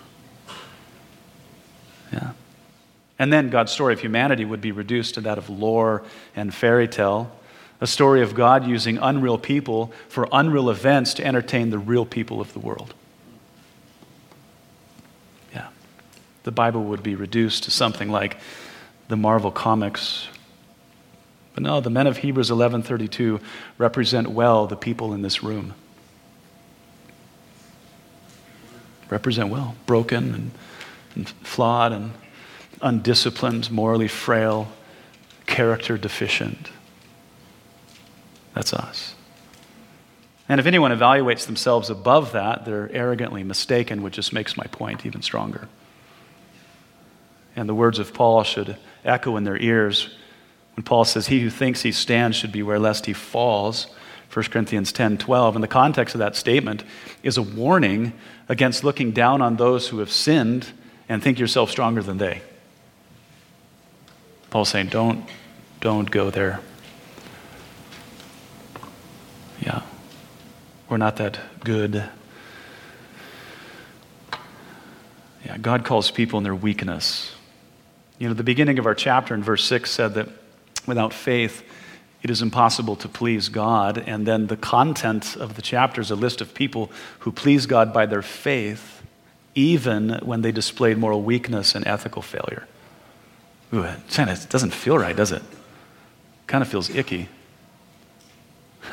Yeah. 2.12 2.30
And 3.18 3.32
then 3.32 3.48
God's 3.50 3.72
story 3.72 3.94
of 3.94 4.00
humanity 4.00 4.44
would 4.44 4.60
be 4.60 4.72
reduced 4.72 5.14
to 5.14 5.20
that 5.22 5.38
of 5.38 5.48
lore 5.48 6.02
and 6.34 6.54
fairy 6.54 6.86
tale, 6.86 7.30
a 7.80 7.86
story 7.86 8.22
of 8.22 8.34
God 8.34 8.66
using 8.66 8.98
unreal 8.98 9.38
people 9.38 9.92
for 10.08 10.28
unreal 10.32 10.70
events 10.70 11.14
to 11.14 11.24
entertain 11.24 11.70
the 11.70 11.78
real 11.78 12.04
people 12.04 12.40
of 12.40 12.52
the 12.52 12.58
world. 12.58 12.94
Yeah. 15.54 15.68
The 16.44 16.52
Bible 16.52 16.84
would 16.84 17.02
be 17.02 17.14
reduced 17.14 17.64
to 17.64 17.70
something 17.70 18.10
like 18.10 18.38
the 19.08 19.16
Marvel 19.16 19.50
comics. 19.50 20.28
But 21.54 21.62
no, 21.62 21.80
the 21.80 21.90
men 21.90 22.06
of 22.06 22.18
Hebrews 22.18 22.50
11:32 22.50 23.40
represent 23.78 24.28
well 24.28 24.66
the 24.66 24.76
people 24.76 25.14
in 25.14 25.22
this 25.22 25.42
room. 25.42 25.74
Represent 29.08 29.48
well, 29.48 29.74
broken 29.86 30.34
and 30.34 30.50
and 31.16 31.28
flawed 31.28 31.92
and 31.92 32.12
undisciplined, 32.80 33.70
morally 33.70 34.08
frail, 34.08 34.68
character 35.46 35.98
deficient. 35.98 36.70
That's 38.54 38.72
us. 38.72 39.14
And 40.48 40.60
if 40.60 40.66
anyone 40.66 40.92
evaluates 40.92 41.46
themselves 41.46 41.90
above 41.90 42.32
that, 42.32 42.64
they're 42.64 42.90
arrogantly 42.92 43.42
mistaken, 43.42 44.02
which 44.02 44.14
just 44.14 44.32
makes 44.32 44.56
my 44.56 44.66
point 44.66 45.04
even 45.04 45.22
stronger. 45.22 45.68
And 47.56 47.68
the 47.68 47.74
words 47.74 47.98
of 47.98 48.14
Paul 48.14 48.44
should 48.44 48.76
echo 49.04 49.36
in 49.36 49.44
their 49.44 49.56
ears 49.56 50.14
when 50.76 50.84
Paul 50.84 51.04
says, 51.04 51.26
He 51.26 51.40
who 51.40 51.50
thinks 51.50 51.82
he 51.82 51.90
stands 51.90 52.36
should 52.36 52.52
beware 52.52 52.78
lest 52.78 53.06
he 53.06 53.12
falls. 53.12 53.86
1 54.32 54.44
Corinthians 54.46 54.92
10 54.92 55.18
12. 55.18 55.56
And 55.56 55.62
the 55.64 55.68
context 55.68 56.14
of 56.14 56.18
that 56.18 56.36
statement 56.36 56.84
is 57.22 57.38
a 57.38 57.42
warning 57.42 58.12
against 58.48 58.84
looking 58.84 59.12
down 59.12 59.40
on 59.40 59.56
those 59.56 59.88
who 59.88 59.98
have 59.98 60.12
sinned 60.12 60.72
and 61.08 61.22
think 61.22 61.38
yourself 61.38 61.70
stronger 61.70 62.02
than 62.02 62.18
they. 62.18 62.42
Paul's 64.50 64.68
saying, 64.68 64.88
don't, 64.88 65.24
don't 65.80 66.10
go 66.10 66.30
there. 66.30 66.60
Yeah. 69.60 69.82
We're 70.88 70.96
not 70.96 71.16
that 71.16 71.38
good. 71.64 72.08
Yeah, 75.44 75.58
God 75.58 75.84
calls 75.84 76.10
people 76.10 76.38
in 76.38 76.44
their 76.44 76.54
weakness. 76.54 77.34
You 78.18 78.28
know, 78.28 78.34
the 78.34 78.42
beginning 78.42 78.78
of 78.78 78.86
our 78.86 78.94
chapter 78.94 79.34
in 79.34 79.42
verse 79.42 79.64
6 79.64 79.90
said 79.90 80.14
that 80.14 80.28
without 80.86 81.12
faith, 81.12 81.62
it 82.22 82.30
is 82.30 82.42
impossible 82.42 82.96
to 82.96 83.08
please 83.08 83.48
God. 83.48 83.98
And 83.98 84.26
then 84.26 84.46
the 84.46 84.56
content 84.56 85.36
of 85.36 85.54
the 85.54 85.62
chapter 85.62 86.00
is 86.00 86.10
a 86.10 86.16
list 86.16 86.40
of 86.40 86.54
people 86.54 86.90
who 87.20 87.30
please 87.30 87.66
God 87.66 87.92
by 87.92 88.06
their 88.06 88.22
faith, 88.22 88.95
even 89.56 90.20
when 90.22 90.42
they 90.42 90.52
displayed 90.52 90.98
moral 90.98 91.22
weakness 91.22 91.74
and 91.74 91.84
ethical 91.86 92.22
failure. 92.22 92.68
Ooh, 93.74 93.82
it 93.82 94.46
doesn't 94.48 94.72
feel 94.72 94.96
right, 94.96 95.16
does 95.16 95.32
it? 95.32 95.42
Kind 96.46 96.62
of 96.62 96.68
feels 96.68 96.88
icky. 96.90 97.28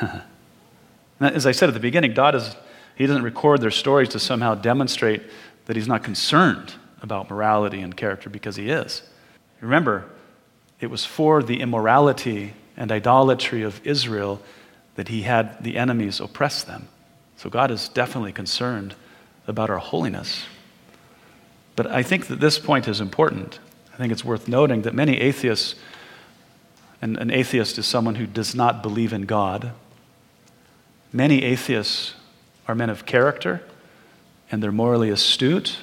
As 1.20 1.46
I 1.46 1.52
said 1.52 1.68
at 1.68 1.74
the 1.74 1.80
beginning, 1.80 2.14
God 2.14 2.34
is, 2.34 2.56
He 2.96 3.06
doesn't 3.06 3.22
record 3.22 3.60
their 3.60 3.70
stories 3.70 4.08
to 4.10 4.18
somehow 4.18 4.54
demonstrate 4.54 5.22
that 5.66 5.76
He's 5.76 5.86
not 5.86 6.02
concerned 6.02 6.74
about 7.02 7.30
morality 7.30 7.80
and 7.80 7.96
character 7.96 8.28
because 8.30 8.56
He 8.56 8.70
is. 8.70 9.02
Remember, 9.60 10.06
it 10.80 10.88
was 10.88 11.04
for 11.04 11.42
the 11.42 11.60
immorality 11.60 12.54
and 12.76 12.90
idolatry 12.90 13.62
of 13.62 13.80
Israel 13.86 14.40
that 14.96 15.08
He 15.08 15.22
had 15.22 15.62
the 15.62 15.76
enemies 15.76 16.20
oppress 16.20 16.64
them. 16.64 16.88
So 17.36 17.50
God 17.50 17.70
is 17.70 17.88
definitely 17.88 18.32
concerned 18.32 18.94
about 19.46 19.68
our 19.68 19.78
holiness. 19.78 20.44
But 21.76 21.88
I 21.88 22.02
think 22.02 22.28
that 22.28 22.40
this 22.40 22.58
point 22.58 22.88
is 22.88 23.00
important. 23.00 23.58
I 23.92 23.96
think 23.96 24.12
it's 24.12 24.24
worth 24.24 24.48
noting 24.48 24.82
that 24.82 24.94
many 24.94 25.20
atheists, 25.20 25.74
and 27.02 27.16
an 27.16 27.30
atheist 27.30 27.78
is 27.78 27.86
someone 27.86 28.16
who 28.16 28.26
does 28.26 28.54
not 28.54 28.82
believe 28.82 29.12
in 29.12 29.22
God, 29.22 29.72
many 31.12 31.42
atheists 31.42 32.14
are 32.66 32.74
men 32.74 32.90
of 32.90 33.06
character 33.06 33.62
and 34.50 34.62
they're 34.62 34.72
morally 34.72 35.10
astute, 35.10 35.78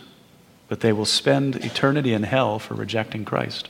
but 0.68 0.80
they 0.80 0.94
will 0.94 1.06
spend 1.06 1.58
eternity 1.58 2.14
in 2.14 2.24
hell 2.24 2.60
for 2.60 2.74
rejecting 2.74 3.26
Christ. 3.26 3.70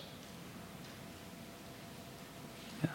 Yeah. 2.84 2.90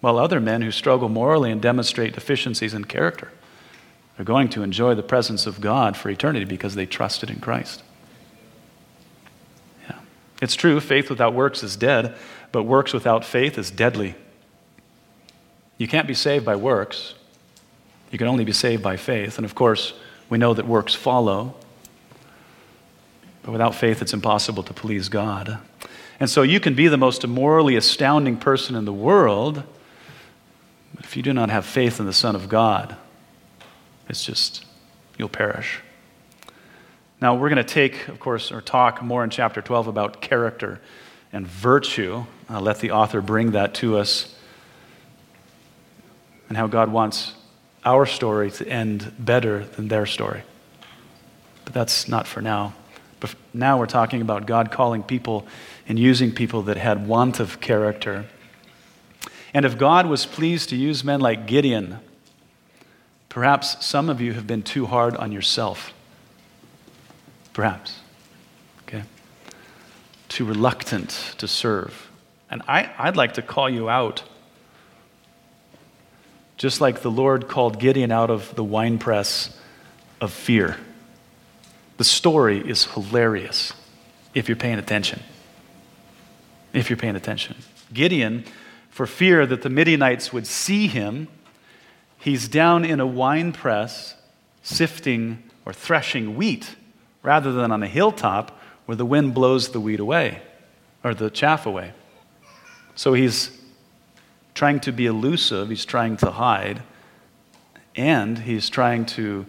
While 0.00 0.18
other 0.18 0.40
men 0.40 0.62
who 0.62 0.70
struggle 0.70 1.08
morally 1.08 1.50
and 1.50 1.60
demonstrate 1.60 2.14
deficiencies 2.14 2.74
in 2.74 2.86
character 2.86 3.30
are 4.18 4.24
going 4.24 4.48
to 4.50 4.62
enjoy 4.62 4.94
the 4.94 5.02
presence 5.02 5.46
of 5.46 5.60
God 5.60 5.96
for 5.96 6.10
eternity 6.10 6.44
because 6.44 6.74
they 6.74 6.86
trusted 6.86 7.30
in 7.30 7.38
Christ. 7.40 7.82
It's 10.42 10.56
true, 10.56 10.80
faith 10.80 11.08
without 11.08 11.34
works 11.34 11.62
is 11.62 11.76
dead, 11.76 12.16
but 12.50 12.64
works 12.64 12.92
without 12.92 13.24
faith 13.24 13.56
is 13.56 13.70
deadly. 13.70 14.16
You 15.78 15.86
can't 15.86 16.08
be 16.08 16.14
saved 16.14 16.44
by 16.44 16.56
works. 16.56 17.14
You 18.10 18.18
can 18.18 18.26
only 18.26 18.44
be 18.44 18.52
saved 18.52 18.82
by 18.82 18.96
faith. 18.96 19.38
And 19.38 19.44
of 19.44 19.54
course, 19.54 19.94
we 20.28 20.38
know 20.38 20.52
that 20.52 20.66
works 20.66 20.96
follow. 20.96 21.54
But 23.44 23.52
without 23.52 23.76
faith, 23.76 24.02
it's 24.02 24.12
impossible 24.12 24.64
to 24.64 24.74
please 24.74 25.08
God. 25.08 25.58
And 26.18 26.28
so 26.28 26.42
you 26.42 26.58
can 26.58 26.74
be 26.74 26.88
the 26.88 26.96
most 26.96 27.24
morally 27.24 27.76
astounding 27.76 28.36
person 28.36 28.74
in 28.74 28.84
the 28.84 28.92
world, 28.92 29.62
but 30.94 31.04
if 31.04 31.16
you 31.16 31.22
do 31.22 31.32
not 31.32 31.50
have 31.50 31.64
faith 31.64 32.00
in 32.00 32.06
the 32.06 32.12
Son 32.12 32.34
of 32.34 32.48
God, 32.48 32.96
it's 34.08 34.24
just, 34.24 34.64
you'll 35.18 35.28
perish. 35.28 35.80
Now, 37.22 37.36
we're 37.36 37.50
going 37.50 37.64
to 37.64 37.74
take, 37.74 38.08
of 38.08 38.18
course, 38.18 38.50
or 38.50 38.60
talk 38.60 39.00
more 39.00 39.22
in 39.22 39.30
chapter 39.30 39.62
12 39.62 39.86
about 39.86 40.20
character 40.20 40.80
and 41.32 41.46
virtue. 41.46 42.24
I'll 42.48 42.60
let 42.60 42.80
the 42.80 42.90
author 42.90 43.20
bring 43.20 43.52
that 43.52 43.74
to 43.74 43.96
us 43.96 44.34
and 46.48 46.56
how 46.58 46.66
God 46.66 46.90
wants 46.90 47.34
our 47.84 48.06
story 48.06 48.50
to 48.50 48.66
end 48.66 49.12
better 49.20 49.64
than 49.64 49.86
their 49.86 50.04
story. 50.04 50.42
But 51.64 51.74
that's 51.74 52.08
not 52.08 52.26
for 52.26 52.42
now. 52.42 52.74
But 53.20 53.36
now 53.54 53.78
we're 53.78 53.86
talking 53.86 54.20
about 54.20 54.46
God 54.46 54.72
calling 54.72 55.04
people 55.04 55.46
and 55.86 56.00
using 56.00 56.32
people 56.32 56.62
that 56.62 56.76
had 56.76 57.06
want 57.06 57.38
of 57.38 57.60
character. 57.60 58.24
And 59.54 59.64
if 59.64 59.78
God 59.78 60.06
was 60.06 60.26
pleased 60.26 60.70
to 60.70 60.76
use 60.76 61.04
men 61.04 61.20
like 61.20 61.46
Gideon, 61.46 62.00
perhaps 63.28 63.86
some 63.86 64.08
of 64.08 64.20
you 64.20 64.32
have 64.32 64.48
been 64.48 64.64
too 64.64 64.86
hard 64.86 65.14
on 65.14 65.30
yourself. 65.30 65.92
Perhaps. 67.52 68.00
Okay? 68.86 69.02
Too 70.28 70.44
reluctant 70.44 71.34
to 71.38 71.46
serve. 71.46 72.10
And 72.50 72.62
I, 72.68 72.90
I'd 72.98 73.16
like 73.16 73.34
to 73.34 73.42
call 73.42 73.68
you 73.68 73.88
out. 73.88 74.22
Just 76.56 76.80
like 76.80 77.02
the 77.02 77.10
Lord 77.10 77.48
called 77.48 77.78
Gideon 77.78 78.12
out 78.12 78.30
of 78.30 78.54
the 78.54 78.64
winepress 78.64 79.58
of 80.20 80.32
fear. 80.32 80.76
The 81.96 82.04
story 82.04 82.58
is 82.58 82.84
hilarious 82.84 83.72
if 84.34 84.48
you're 84.48 84.56
paying 84.56 84.78
attention. 84.78 85.22
If 86.72 86.88
you're 86.88 86.96
paying 86.96 87.16
attention. 87.16 87.56
Gideon, 87.92 88.44
for 88.90 89.06
fear 89.06 89.46
that 89.46 89.62
the 89.62 89.68
Midianites 89.68 90.32
would 90.32 90.46
see 90.46 90.86
him, 90.86 91.28
he's 92.18 92.48
down 92.48 92.84
in 92.84 93.00
a 93.00 93.06
wine 93.06 93.52
press 93.52 94.14
sifting 94.62 95.42
or 95.64 95.72
threshing 95.72 96.36
wheat 96.36 96.76
rather 97.22 97.52
than 97.52 97.70
on 97.72 97.82
a 97.82 97.88
hilltop 97.88 98.58
where 98.86 98.96
the 98.96 99.06
wind 99.06 99.34
blows 99.34 99.70
the 99.70 99.80
wheat 99.80 100.00
away 100.00 100.42
or 101.04 101.14
the 101.14 101.30
chaff 101.30 101.66
away. 101.66 101.92
So 102.94 103.14
he's 103.14 103.50
trying 104.54 104.80
to 104.80 104.92
be 104.92 105.06
elusive, 105.06 105.68
he's 105.68 105.84
trying 105.84 106.16
to 106.18 106.30
hide, 106.30 106.82
and 107.96 108.38
he's 108.38 108.68
trying 108.68 109.06
to 109.06 109.46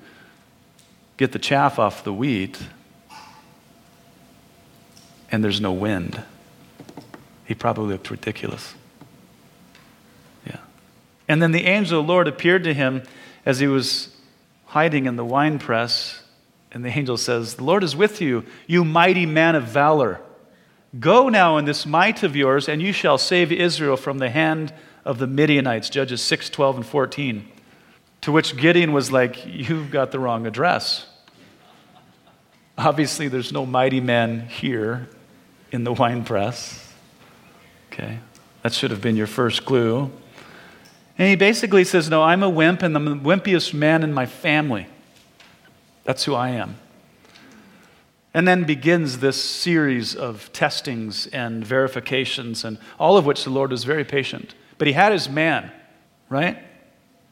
get 1.17 1.31
the 1.31 1.39
chaff 1.39 1.79
off 1.79 2.03
the 2.03 2.13
wheat, 2.13 2.59
and 5.31 5.43
there's 5.43 5.61
no 5.61 5.71
wind. 5.71 6.21
He 7.45 7.53
probably 7.53 7.93
looked 7.93 8.09
ridiculous. 8.09 8.73
Yeah. 10.47 10.57
And 11.27 11.41
then 11.41 11.51
the 11.51 11.65
angel 11.65 11.99
of 11.99 12.07
the 12.07 12.11
Lord 12.11 12.27
appeared 12.27 12.63
to 12.63 12.73
him 12.73 13.03
as 13.45 13.59
he 13.59 13.67
was 13.67 14.15
hiding 14.67 15.05
in 15.05 15.17
the 15.17 15.25
winepress 15.25 16.22
and 16.73 16.83
the 16.83 16.89
angel 16.89 17.17
says, 17.17 17.55
The 17.55 17.63
Lord 17.63 17.83
is 17.83 17.95
with 17.95 18.19
you, 18.19 18.45
you 18.67 18.83
mighty 18.83 19.25
man 19.25 19.55
of 19.55 19.63
valor. 19.63 20.19
Go 20.99 21.29
now 21.29 21.57
in 21.57 21.65
this 21.65 21.85
might 21.85 22.23
of 22.23 22.35
yours, 22.35 22.67
and 22.67 22.81
you 22.81 22.91
shall 22.91 23.17
save 23.17 23.51
Israel 23.51 23.97
from 23.97 24.17
the 24.19 24.29
hand 24.29 24.73
of 25.05 25.19
the 25.19 25.27
Midianites. 25.27 25.89
Judges 25.89 26.21
6, 26.21 26.49
12, 26.49 26.77
and 26.77 26.85
14. 26.85 27.47
To 28.21 28.31
which 28.31 28.57
Gideon 28.57 28.93
was 28.93 29.11
like, 29.11 29.45
You've 29.45 29.91
got 29.91 30.11
the 30.11 30.19
wrong 30.19 30.47
address. 30.47 31.07
Obviously, 32.77 33.27
there's 33.27 33.51
no 33.51 33.65
mighty 33.65 34.01
man 34.01 34.47
here 34.47 35.09
in 35.71 35.83
the 35.83 35.93
wine 35.93 36.23
press. 36.23 36.91
Okay, 37.91 38.19
that 38.63 38.73
should 38.73 38.89
have 38.89 39.01
been 39.01 39.15
your 39.15 39.27
first 39.27 39.65
clue. 39.65 40.11
And 41.17 41.27
he 41.27 41.35
basically 41.35 41.83
says, 41.83 42.09
No, 42.09 42.23
I'm 42.23 42.41
a 42.41 42.49
wimp, 42.49 42.81
and 42.81 42.95
I'm 42.95 43.05
the 43.05 43.15
wimpiest 43.15 43.73
man 43.73 44.03
in 44.03 44.13
my 44.13 44.25
family. 44.25 44.87
That's 46.03 46.25
who 46.25 46.35
I 46.35 46.49
am. 46.49 46.77
And 48.33 48.47
then 48.47 48.63
begins 48.63 49.19
this 49.19 49.41
series 49.41 50.15
of 50.15 50.51
testings 50.53 51.27
and 51.27 51.65
verifications, 51.65 52.65
and 52.65 52.79
all 52.99 53.15
of 53.15 53.25
which 53.25 53.43
the 53.43 53.51
Lord 53.51 53.71
was 53.71 53.83
very 53.83 54.03
patient. 54.03 54.55
But 54.77 54.87
he 54.87 54.93
had 54.93 55.11
his 55.11 55.29
man, 55.29 55.71
right? 56.29 56.57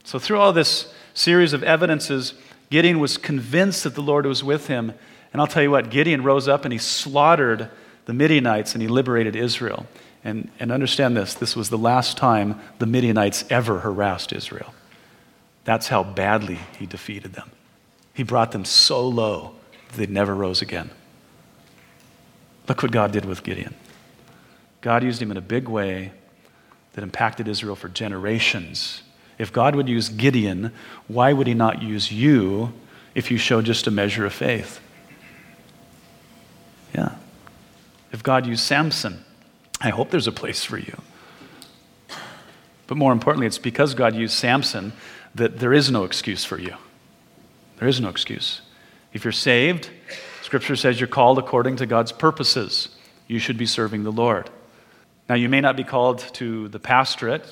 So, 0.04 0.20
through 0.20 0.40
all 0.40 0.54
this 0.54 0.94
series 1.14 1.54
of 1.54 1.64
evidences, 1.64 2.36
Gideon 2.70 3.00
was 3.00 3.18
convinced 3.18 3.84
that 3.84 3.96
the 3.96 4.02
Lord 4.02 4.26
was 4.26 4.44
with 4.44 4.68
him. 4.68 4.94
And 5.34 5.42
I'll 5.42 5.48
tell 5.48 5.64
you 5.64 5.72
what, 5.72 5.90
Gideon 5.90 6.24
rose 6.24 6.48
up 6.48 6.66
and 6.66 6.72
he 6.72 6.78
slaughtered 6.78 7.70
the 8.06 8.14
Midianites 8.14 8.74
and 8.74 8.82
he 8.82 8.88
liberated 8.88 9.36
Israel. 9.36 9.86
And, 10.24 10.52
and 10.60 10.72
understand 10.72 11.18
this 11.18 11.34
this 11.34 11.56
was 11.56 11.70
the 11.70 11.78
last 11.78 12.16
time 12.16 12.62
the 12.78 12.86
Midianites 12.86 13.44
ever 13.50 13.80
harassed 13.80 14.32
Israel. 14.34 14.74
That's 15.64 15.88
how 15.88 16.04
badly 16.04 16.60
he 16.78 16.86
defeated 16.86 17.34
them. 17.34 17.52
He 18.14 18.24
brought 18.24 18.52
them 18.52 18.66
so 18.66 19.08
low 19.08 19.54
that 19.90 19.98
they 19.98 20.06
never 20.08 20.36
rose 20.36 20.62
again. 20.62 20.90
Look 22.68 22.84
what 22.84 22.92
God 22.92 23.12
did 23.12 23.26
with 23.26 23.44
Gideon. 23.44 23.76
God 24.82 25.04
used 25.04 25.22
him 25.22 25.32
in 25.32 25.38
a 25.38 25.42
big 25.42 25.68
way 25.68 26.12
that 26.94 27.04
impacted 27.04 27.48
Israel 27.48 27.76
for 27.76 27.90
generations. 27.90 29.04
If 29.38 29.54
God 29.54 29.76
would 29.76 29.88
use 29.88 30.10
Gideon, 30.10 30.74
why 31.08 31.34
would 31.34 31.48
he 31.48 31.54
not 31.54 31.82
use 31.82 32.12
you 32.12 32.74
if 33.16 33.32
you 33.32 33.38
show 33.38 33.62
just 33.62 33.88
a 33.88 33.92
measure 33.92 34.26
of 34.26 34.34
faith? 34.34 34.80
Yeah. 36.94 37.16
If 38.12 38.24
God 38.24 38.46
used 38.46 38.64
Samson, 38.64 39.24
I 39.80 39.90
hope 39.90 40.12
there's 40.12 40.28
a 40.28 40.32
place 40.32 40.64
for 40.64 40.78
you. 40.78 41.02
But 42.88 42.98
more 42.98 43.14
importantly, 43.14 43.48
it's 43.48 43.58
because 43.58 43.94
God 43.94 44.16
used 44.16 44.34
Samson 44.34 44.94
that 45.34 45.60
there 45.60 45.74
is 45.74 45.90
no 45.90 46.04
excuse 46.04 46.44
for 46.44 46.60
you. 46.60 46.76
There 47.82 47.90
is 47.90 48.00
no 48.00 48.10
excuse. 48.10 48.62
If 49.12 49.24
you're 49.24 49.32
saved, 49.32 49.90
Scripture 50.44 50.76
says 50.76 51.00
you're 51.00 51.08
called 51.08 51.40
according 51.40 51.78
to 51.78 51.88
God's 51.88 52.12
purposes. 52.12 52.90
You 53.26 53.40
should 53.40 53.58
be 53.58 53.66
serving 53.66 54.04
the 54.04 54.12
Lord. 54.12 54.52
Now, 55.28 55.34
you 55.34 55.50
may 55.50 55.62
not 55.62 55.76
be 55.76 55.84
called 55.84 56.20
to 56.34 56.68
the 56.68 56.78
pastorate. 56.78 57.44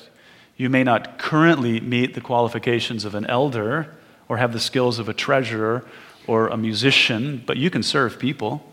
You 0.56 0.70
may 0.70 0.84
not 0.84 1.18
currently 1.18 1.80
meet 1.80 2.14
the 2.14 2.20
qualifications 2.20 3.04
of 3.04 3.16
an 3.16 3.26
elder 3.26 3.92
or 4.28 4.36
have 4.36 4.52
the 4.52 4.60
skills 4.60 5.00
of 5.00 5.08
a 5.08 5.12
treasurer 5.12 5.84
or 6.28 6.46
a 6.46 6.56
musician, 6.56 7.42
but 7.44 7.56
you 7.56 7.68
can 7.68 7.82
serve 7.82 8.20
people, 8.20 8.64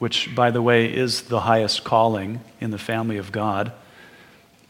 which, 0.00 0.34
by 0.34 0.50
the 0.50 0.62
way, 0.62 0.92
is 0.92 1.22
the 1.22 1.42
highest 1.42 1.84
calling 1.84 2.40
in 2.60 2.72
the 2.72 2.76
family 2.78 3.18
of 3.18 3.30
God. 3.30 3.70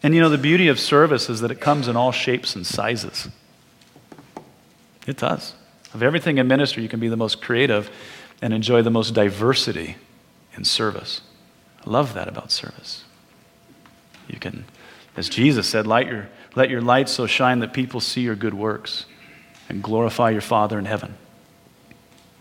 And 0.03 0.15
you 0.15 0.21
know, 0.21 0.29
the 0.29 0.37
beauty 0.37 0.69
of 0.69 0.79
service 0.79 1.31
is 1.31 1.41
that 1.41 1.51
it 1.51 1.59
comes 1.59 1.89
in 1.89 1.97
all 1.97 2.13
shapes 2.13 2.55
and 2.55 2.67
sizes. 2.67 3.31
It 5.07 5.17
does. 5.17 5.55
Of 5.95 6.03
everything 6.03 6.39
in 6.39 6.47
ministry, 6.47 6.83
you 6.83 6.89
can 6.89 7.01
be 7.01 7.09
the 7.09 7.17
most 7.17 7.41
creative 7.41 7.91
and 8.43 8.53
enjoy 8.53 8.83
the 8.83 8.91
most 8.91 9.15
diversity 9.15 9.97
in 10.57 10.65
service. 10.65 11.23
I 11.85 11.91
love 11.91 12.15
that 12.15 12.29
about 12.29 12.51
service. 12.53 13.05
You 14.29 14.39
can, 14.39 14.65
as 15.17 15.29
Jesus 15.29 15.69
said, 15.69 15.87
light 15.87 16.07
your, 16.07 16.29
let 16.55 16.69
your 16.69 16.83
light 16.83 17.09
so 17.09 17.27
shine 17.27 17.61
that 17.61 17.73
people 17.73 18.01
see 18.01 18.21
your 18.21 18.35
good 18.35 18.55
works 18.55 19.07
and 19.69 19.83
glorify 19.83 20.31
your 20.31 20.41
Father 20.41 20.79
in 20.79 20.85
heaven. 20.85 21.17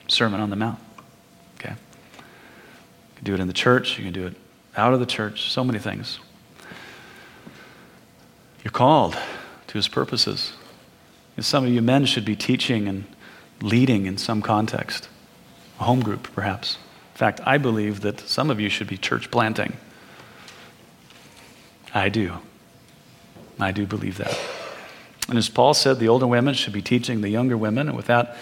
Sermon 0.08 0.40
on 0.40 0.50
the 0.50 0.56
Mount. 0.56 0.80
Okay? 1.60 1.72
You 1.72 3.16
can 3.16 3.24
do 3.24 3.34
it 3.34 3.40
in 3.40 3.48
the 3.48 3.54
church, 3.54 3.98
you 3.98 4.04
can 4.04 4.14
do 4.14 4.28
it 4.28 4.36
out 4.76 4.94
of 4.94 5.00
the 5.00 5.06
church, 5.06 5.52
so 5.52 5.64
many 5.64 5.80
things. 5.80 6.20
You're 8.64 8.72
called 8.72 9.18
to 9.68 9.74
his 9.74 9.88
purposes. 9.88 10.54
And 11.36 11.46
some 11.46 11.66
of 11.66 11.72
you 11.72 11.82
men 11.82 12.06
should 12.06 12.26
be 12.26 12.36
teaching 12.36 12.88
and 12.88 13.06
leading 13.62 14.06
in 14.06 14.18
some 14.18 14.42
context, 14.42 15.10
a 15.80 15.84
home 15.84 16.02
group 16.02 16.32
perhaps. 16.34 16.78
In 17.14 17.18
fact, 17.18 17.42
I 17.46 17.58
believe 17.58 18.02
that 18.02 18.20
some 18.20 18.50
of 18.50 18.60
you 18.60 18.70
should 18.70 18.88
be 18.88 18.98
church 18.98 19.32
planting. 19.32 19.78
I 21.94 22.10
do. 22.10 22.34
I 23.60 23.72
do 23.72 23.88
believe 23.88 24.18
that. 24.18 24.40
And 25.28 25.38
as 25.38 25.50
Paul 25.50 25.74
said, 25.74 26.00
the 26.00 26.08
older 26.08 26.28
women 26.28 26.54
should 26.54 26.74
be 26.74 26.82
teaching 26.82 27.22
the 27.22 27.30
younger 27.30 27.58
women, 27.58 27.88
and 27.88 27.98
with 27.98 28.06
that, 28.06 28.38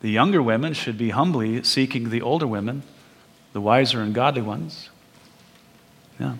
the 0.00 0.10
younger 0.10 0.42
women 0.42 0.74
should 0.74 0.96
be 0.96 1.10
humbly 1.10 1.62
seeking 1.64 2.10
the 2.10 2.22
older 2.22 2.46
women, 2.46 2.82
the 3.52 3.60
wiser 3.60 4.00
and 4.00 4.14
godly 4.14 4.42
ones. 4.42 4.90
Yeah. 6.18 6.36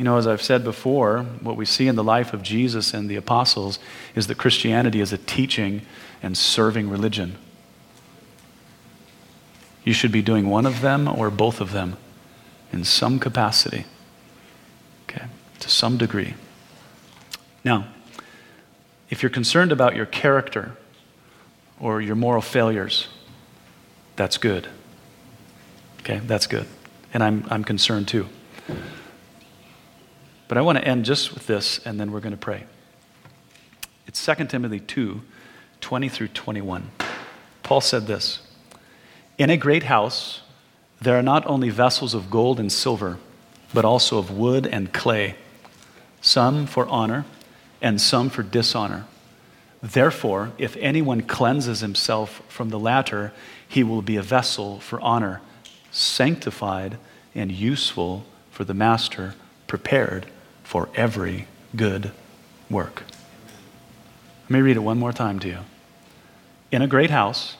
You 0.00 0.04
know, 0.04 0.16
as 0.16 0.26
I've 0.26 0.40
said 0.40 0.64
before, 0.64 1.24
what 1.42 1.56
we 1.56 1.66
see 1.66 1.86
in 1.86 1.94
the 1.94 2.02
life 2.02 2.32
of 2.32 2.42
Jesus 2.42 2.94
and 2.94 3.10
the 3.10 3.16
apostles 3.16 3.78
is 4.14 4.28
that 4.28 4.38
Christianity 4.38 5.02
is 5.02 5.12
a 5.12 5.18
teaching 5.18 5.82
and 6.22 6.38
serving 6.38 6.88
religion. 6.88 7.36
You 9.84 9.92
should 9.92 10.10
be 10.10 10.22
doing 10.22 10.48
one 10.48 10.64
of 10.64 10.80
them 10.80 11.06
or 11.06 11.28
both 11.28 11.60
of 11.60 11.72
them 11.72 11.98
in 12.72 12.82
some 12.82 13.18
capacity, 13.18 13.84
okay, 15.02 15.26
to 15.58 15.68
some 15.68 15.98
degree. 15.98 16.32
Now, 17.62 17.86
if 19.10 19.22
you're 19.22 19.28
concerned 19.28 19.70
about 19.70 19.96
your 19.96 20.06
character 20.06 20.78
or 21.78 22.00
your 22.00 22.16
moral 22.16 22.40
failures, 22.40 23.08
that's 24.16 24.38
good. 24.38 24.66
Okay, 25.98 26.20
that's 26.20 26.46
good. 26.46 26.66
And 27.12 27.22
I'm, 27.22 27.44
I'm 27.50 27.64
concerned 27.64 28.08
too. 28.08 28.30
But 30.50 30.58
I 30.58 30.62
want 30.62 30.78
to 30.78 30.84
end 30.84 31.04
just 31.04 31.32
with 31.32 31.46
this, 31.46 31.78
and 31.86 32.00
then 32.00 32.10
we're 32.10 32.18
going 32.18 32.32
to 32.32 32.36
pray. 32.36 32.64
It's 34.08 34.26
2 34.26 34.46
Timothy 34.46 34.80
2 34.80 35.20
20 35.80 36.08
through 36.08 36.26
21. 36.26 36.90
Paul 37.62 37.80
said 37.80 38.08
this 38.08 38.40
In 39.38 39.48
a 39.48 39.56
great 39.56 39.84
house, 39.84 40.40
there 41.00 41.16
are 41.16 41.22
not 41.22 41.46
only 41.46 41.70
vessels 41.70 42.14
of 42.14 42.32
gold 42.32 42.58
and 42.58 42.72
silver, 42.72 43.18
but 43.72 43.84
also 43.84 44.18
of 44.18 44.32
wood 44.32 44.66
and 44.66 44.92
clay, 44.92 45.36
some 46.20 46.66
for 46.66 46.84
honor 46.88 47.26
and 47.80 48.00
some 48.00 48.28
for 48.28 48.42
dishonor. 48.42 49.06
Therefore, 49.80 50.50
if 50.58 50.76
anyone 50.80 51.20
cleanses 51.20 51.78
himself 51.78 52.42
from 52.48 52.70
the 52.70 52.78
latter, 52.80 53.32
he 53.68 53.84
will 53.84 54.02
be 54.02 54.16
a 54.16 54.22
vessel 54.22 54.80
for 54.80 55.00
honor, 55.00 55.42
sanctified 55.92 56.98
and 57.36 57.52
useful 57.52 58.24
for 58.50 58.64
the 58.64 58.74
master, 58.74 59.36
prepared 59.68 60.26
for 60.70 60.88
every 60.94 61.48
good 61.74 62.12
work. 62.70 63.02
Let 64.44 64.50
me 64.50 64.60
read 64.60 64.76
it 64.76 64.84
one 64.84 65.00
more 65.00 65.12
time 65.12 65.40
to 65.40 65.48
you. 65.48 65.58
In 66.70 66.80
a 66.80 66.86
great 66.86 67.10
house, 67.10 67.56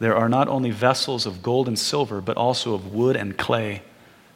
there 0.00 0.16
are 0.16 0.28
not 0.28 0.48
only 0.48 0.72
vessels 0.72 1.24
of 1.24 1.40
gold 1.40 1.68
and 1.68 1.78
silver, 1.78 2.20
but 2.20 2.36
also 2.36 2.74
of 2.74 2.92
wood 2.92 3.14
and 3.14 3.38
clay, 3.38 3.82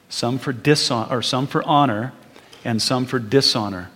some 0.09 0.39
for, 0.39 0.53
dishonor, 0.53 1.13
or 1.13 1.21
some 1.21 1.49
for 1.49 1.65
honor 1.65 2.13
and 2.65 2.81
some 2.81 3.07
for 3.07 3.19
dishonor. 3.19 3.91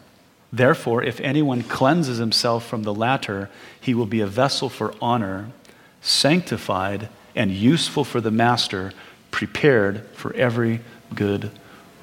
Therefore, 0.52 1.04
if 1.04 1.20
anyone 1.20 1.62
cleanses 1.62 2.18
himself 2.18 2.66
from 2.66 2.82
the 2.82 2.92
latter, 2.92 3.48
he 3.80 3.94
will 3.94 4.06
be 4.06 4.22
a 4.22 4.26
vessel 4.26 4.68
for 4.68 4.92
honor, 5.00 5.52
sanctified 6.00 7.10
and 7.36 7.52
useful 7.52 8.02
for 8.02 8.20
the 8.20 8.32
master, 8.32 8.92
prepared 9.30 10.04
for 10.14 10.34
every 10.34 10.80
good 11.14 11.52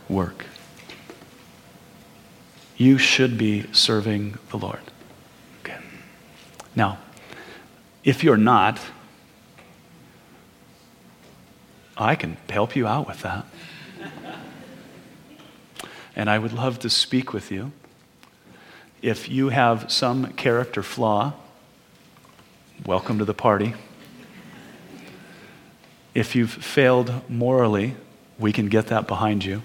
work 0.08 0.46
you 2.78 2.98
should 2.98 3.38
be 3.38 3.66
serving 3.72 4.38
the 4.50 4.58
Lord. 4.58 4.80
Okay. 5.62 5.78
Now, 6.76 6.98
if 8.04 8.24
you're 8.24 8.38
not, 8.38 8.80
I 11.98 12.16
can 12.16 12.38
help 12.50 12.76
you 12.76 12.88
out 12.88 13.08
with 13.08 13.22
that. 13.22 13.46
and 16.16 16.30
I 16.30 16.40
would 16.40 16.54
love 16.54 16.80
to 16.80 16.90
speak 16.90 17.34
with 17.34 17.52
you. 17.52 17.72
If 19.02 19.30
you 19.30 19.50
have 19.50 19.92
some 19.92 20.34
character 20.34 20.82
flaw, 20.82 21.34
welcome 22.86 23.20
to 23.20 23.26
the 23.26 23.34
party. 23.34 23.74
If 26.16 26.36
you've 26.36 26.52
failed 26.52 27.30
morally, 27.30 27.96
we 28.40 28.52
can 28.52 28.68
get 28.68 28.88
that 28.88 29.08
behind 29.08 29.44
you. 29.44 29.62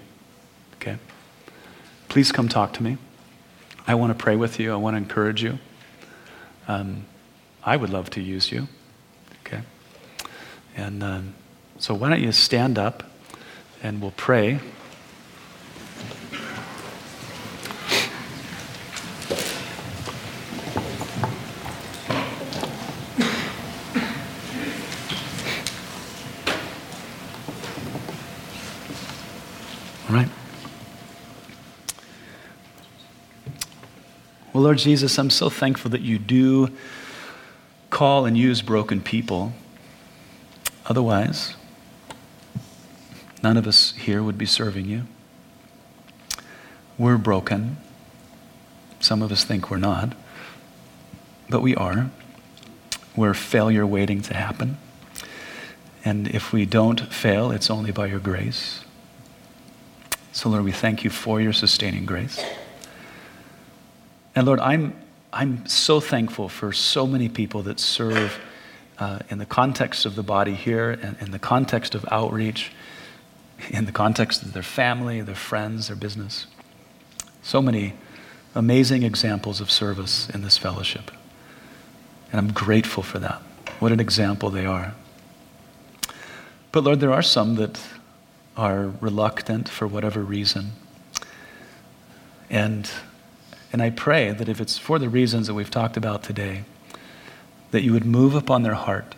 Please 2.09 2.31
come 2.31 2.49
talk 2.49 2.73
to 2.73 2.83
me. 2.83 2.97
I 3.85 3.93
want 3.93 4.09
to 4.11 4.21
pray 4.21 4.35
with 4.35 4.59
you. 4.59 4.73
I 4.73 4.75
want 4.75 4.95
to 4.95 4.97
encourage 4.97 5.43
you. 5.43 5.59
Um, 6.67 7.05
I 7.63 7.77
would 7.77 7.91
love 7.91 8.09
to 8.11 8.21
use 8.21 8.51
you. 8.51 8.67
Okay? 9.45 9.61
And 10.75 11.03
um, 11.03 11.35
so, 11.77 11.93
why 11.93 12.09
don't 12.09 12.21
you 12.21 12.31
stand 12.31 12.79
up 12.79 13.03
and 13.81 14.01
we'll 14.01 14.11
pray. 14.11 14.59
Lord 34.69 34.77
Jesus, 34.77 35.17
I'm 35.17 35.31
so 35.31 35.49
thankful 35.49 35.89
that 35.89 36.01
you 36.01 36.19
do 36.19 36.69
call 37.89 38.27
and 38.27 38.37
use 38.37 38.61
broken 38.61 39.01
people. 39.01 39.53
Otherwise, 40.85 41.55
none 43.41 43.57
of 43.57 43.65
us 43.65 43.93
here 43.93 44.21
would 44.21 44.37
be 44.37 44.45
serving 44.45 44.85
you. 44.85 45.07
We're 46.99 47.17
broken. 47.17 47.77
Some 48.99 49.23
of 49.23 49.31
us 49.31 49.43
think 49.43 49.71
we're 49.71 49.77
not, 49.77 50.13
but 51.49 51.63
we 51.63 51.73
are. 51.73 52.11
We're 53.15 53.33
failure 53.33 53.87
waiting 53.87 54.21
to 54.21 54.35
happen. 54.35 54.77
And 56.05 56.27
if 56.27 56.53
we 56.53 56.67
don't 56.67 57.11
fail, 57.11 57.49
it's 57.49 57.71
only 57.71 57.91
by 57.91 58.05
your 58.05 58.19
grace. 58.19 58.85
So, 60.31 60.47
Lord, 60.47 60.63
we 60.63 60.71
thank 60.71 61.03
you 61.03 61.09
for 61.09 61.41
your 61.41 61.53
sustaining 61.53 62.05
grace. 62.05 62.39
And 64.39 64.47
Lord, 64.47 64.61
I'm, 64.61 64.95
I'm 65.33 65.67
so 65.67 65.99
thankful 65.99 66.47
for 66.47 66.71
so 66.71 67.05
many 67.05 67.27
people 67.27 67.61
that 67.63 67.77
serve 67.77 68.39
uh, 68.97 69.19
in 69.27 69.37
the 69.37 69.45
context 69.45 70.05
of 70.05 70.15
the 70.15 70.23
body 70.23 70.53
here, 70.53 70.91
and 70.91 71.17
in 71.19 71.31
the 71.31 71.39
context 71.39 71.93
of 71.93 72.05
outreach, 72.09 72.71
in 73.69 73.83
the 73.83 73.91
context 73.91 74.41
of 74.41 74.53
their 74.53 74.63
family, 74.63 75.19
their 75.19 75.35
friends, 75.35 75.87
their 75.87 75.97
business. 75.97 76.47
So 77.43 77.61
many 77.61 77.95
amazing 78.55 79.03
examples 79.03 79.59
of 79.59 79.69
service 79.69 80.29
in 80.29 80.41
this 80.41 80.57
fellowship. 80.57 81.11
And 82.31 82.39
I'm 82.39 82.53
grateful 82.53 83.03
for 83.03 83.19
that. 83.19 83.41
What 83.79 83.91
an 83.91 83.99
example 83.99 84.49
they 84.49 84.65
are. 84.65 84.95
But 86.71 86.85
Lord, 86.85 87.01
there 87.01 87.11
are 87.11 87.21
some 87.21 87.55
that 87.55 87.77
are 88.55 88.93
reluctant 89.01 89.67
for 89.67 89.85
whatever 89.85 90.23
reason. 90.23 90.71
And, 92.49 92.89
and 93.71 93.81
I 93.81 93.89
pray 93.89 94.31
that 94.31 94.49
if 94.49 94.59
it's 94.59 94.77
for 94.77 94.97
the 94.97 95.09
reasons 95.09 95.47
that 95.47 95.53
we've 95.53 95.69
talked 95.69 95.97
about 95.97 96.23
today, 96.23 96.63
that 97.71 97.83
you 97.83 97.93
would 97.93 98.05
move 98.05 98.33
upon 98.33 98.63
their 98.63 98.73
heart. 98.73 99.15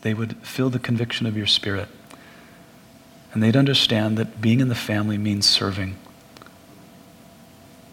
They 0.00 0.14
would 0.14 0.36
feel 0.38 0.70
the 0.70 0.78
conviction 0.78 1.26
of 1.26 1.36
your 1.36 1.46
spirit. 1.46 1.88
And 3.32 3.42
they'd 3.42 3.56
understand 3.56 4.16
that 4.16 4.40
being 4.40 4.60
in 4.60 4.68
the 4.68 4.74
family 4.74 5.18
means 5.18 5.48
serving. 5.48 5.96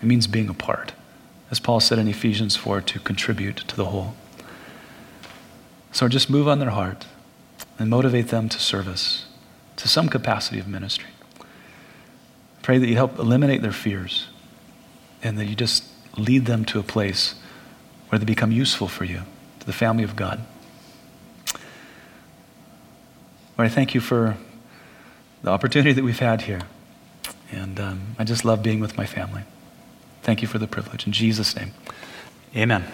It 0.01 0.05
means 0.05 0.27
being 0.27 0.49
a 0.49 0.53
part. 0.53 0.93
As 1.49 1.59
Paul 1.59 1.81
said 1.81 1.99
in 1.99 2.07
Ephesians 2.07 2.55
4, 2.55 2.81
to 2.81 2.99
contribute 2.99 3.57
to 3.57 3.75
the 3.75 3.85
whole. 3.85 4.15
So 5.91 6.07
just 6.07 6.29
move 6.29 6.47
on 6.47 6.59
their 6.59 6.69
heart 6.69 7.05
and 7.77 7.89
motivate 7.89 8.29
them 8.29 8.47
to 8.47 8.59
service, 8.59 9.25
to 9.75 9.89
some 9.89 10.07
capacity 10.07 10.59
of 10.59 10.67
ministry. 10.67 11.09
Pray 12.61 12.77
that 12.77 12.87
you 12.87 12.95
help 12.95 13.19
eliminate 13.19 13.61
their 13.61 13.73
fears 13.73 14.27
and 15.23 15.37
that 15.37 15.45
you 15.45 15.55
just 15.55 15.83
lead 16.17 16.45
them 16.45 16.65
to 16.65 16.79
a 16.79 16.83
place 16.83 17.35
where 18.09 18.19
they 18.19 18.25
become 18.25 18.51
useful 18.51 18.87
for 18.87 19.05
you, 19.05 19.21
to 19.59 19.65
the 19.65 19.73
family 19.73 20.03
of 20.03 20.15
God. 20.15 20.45
Lord, 23.57 23.69
I 23.71 23.73
thank 23.73 23.93
you 23.93 24.01
for 24.01 24.37
the 25.43 25.49
opportunity 25.49 25.93
that 25.93 26.03
we've 26.03 26.19
had 26.19 26.41
here. 26.41 26.61
And 27.51 27.79
um, 27.79 28.01
I 28.17 28.23
just 28.23 28.45
love 28.45 28.63
being 28.63 28.79
with 28.79 28.97
my 28.97 29.05
family. 29.05 29.43
Thank 30.23 30.41
you 30.41 30.47
for 30.47 30.57
the 30.57 30.67
privilege. 30.67 31.05
In 31.05 31.11
Jesus' 31.11 31.55
name, 31.55 31.73
amen. 32.55 32.85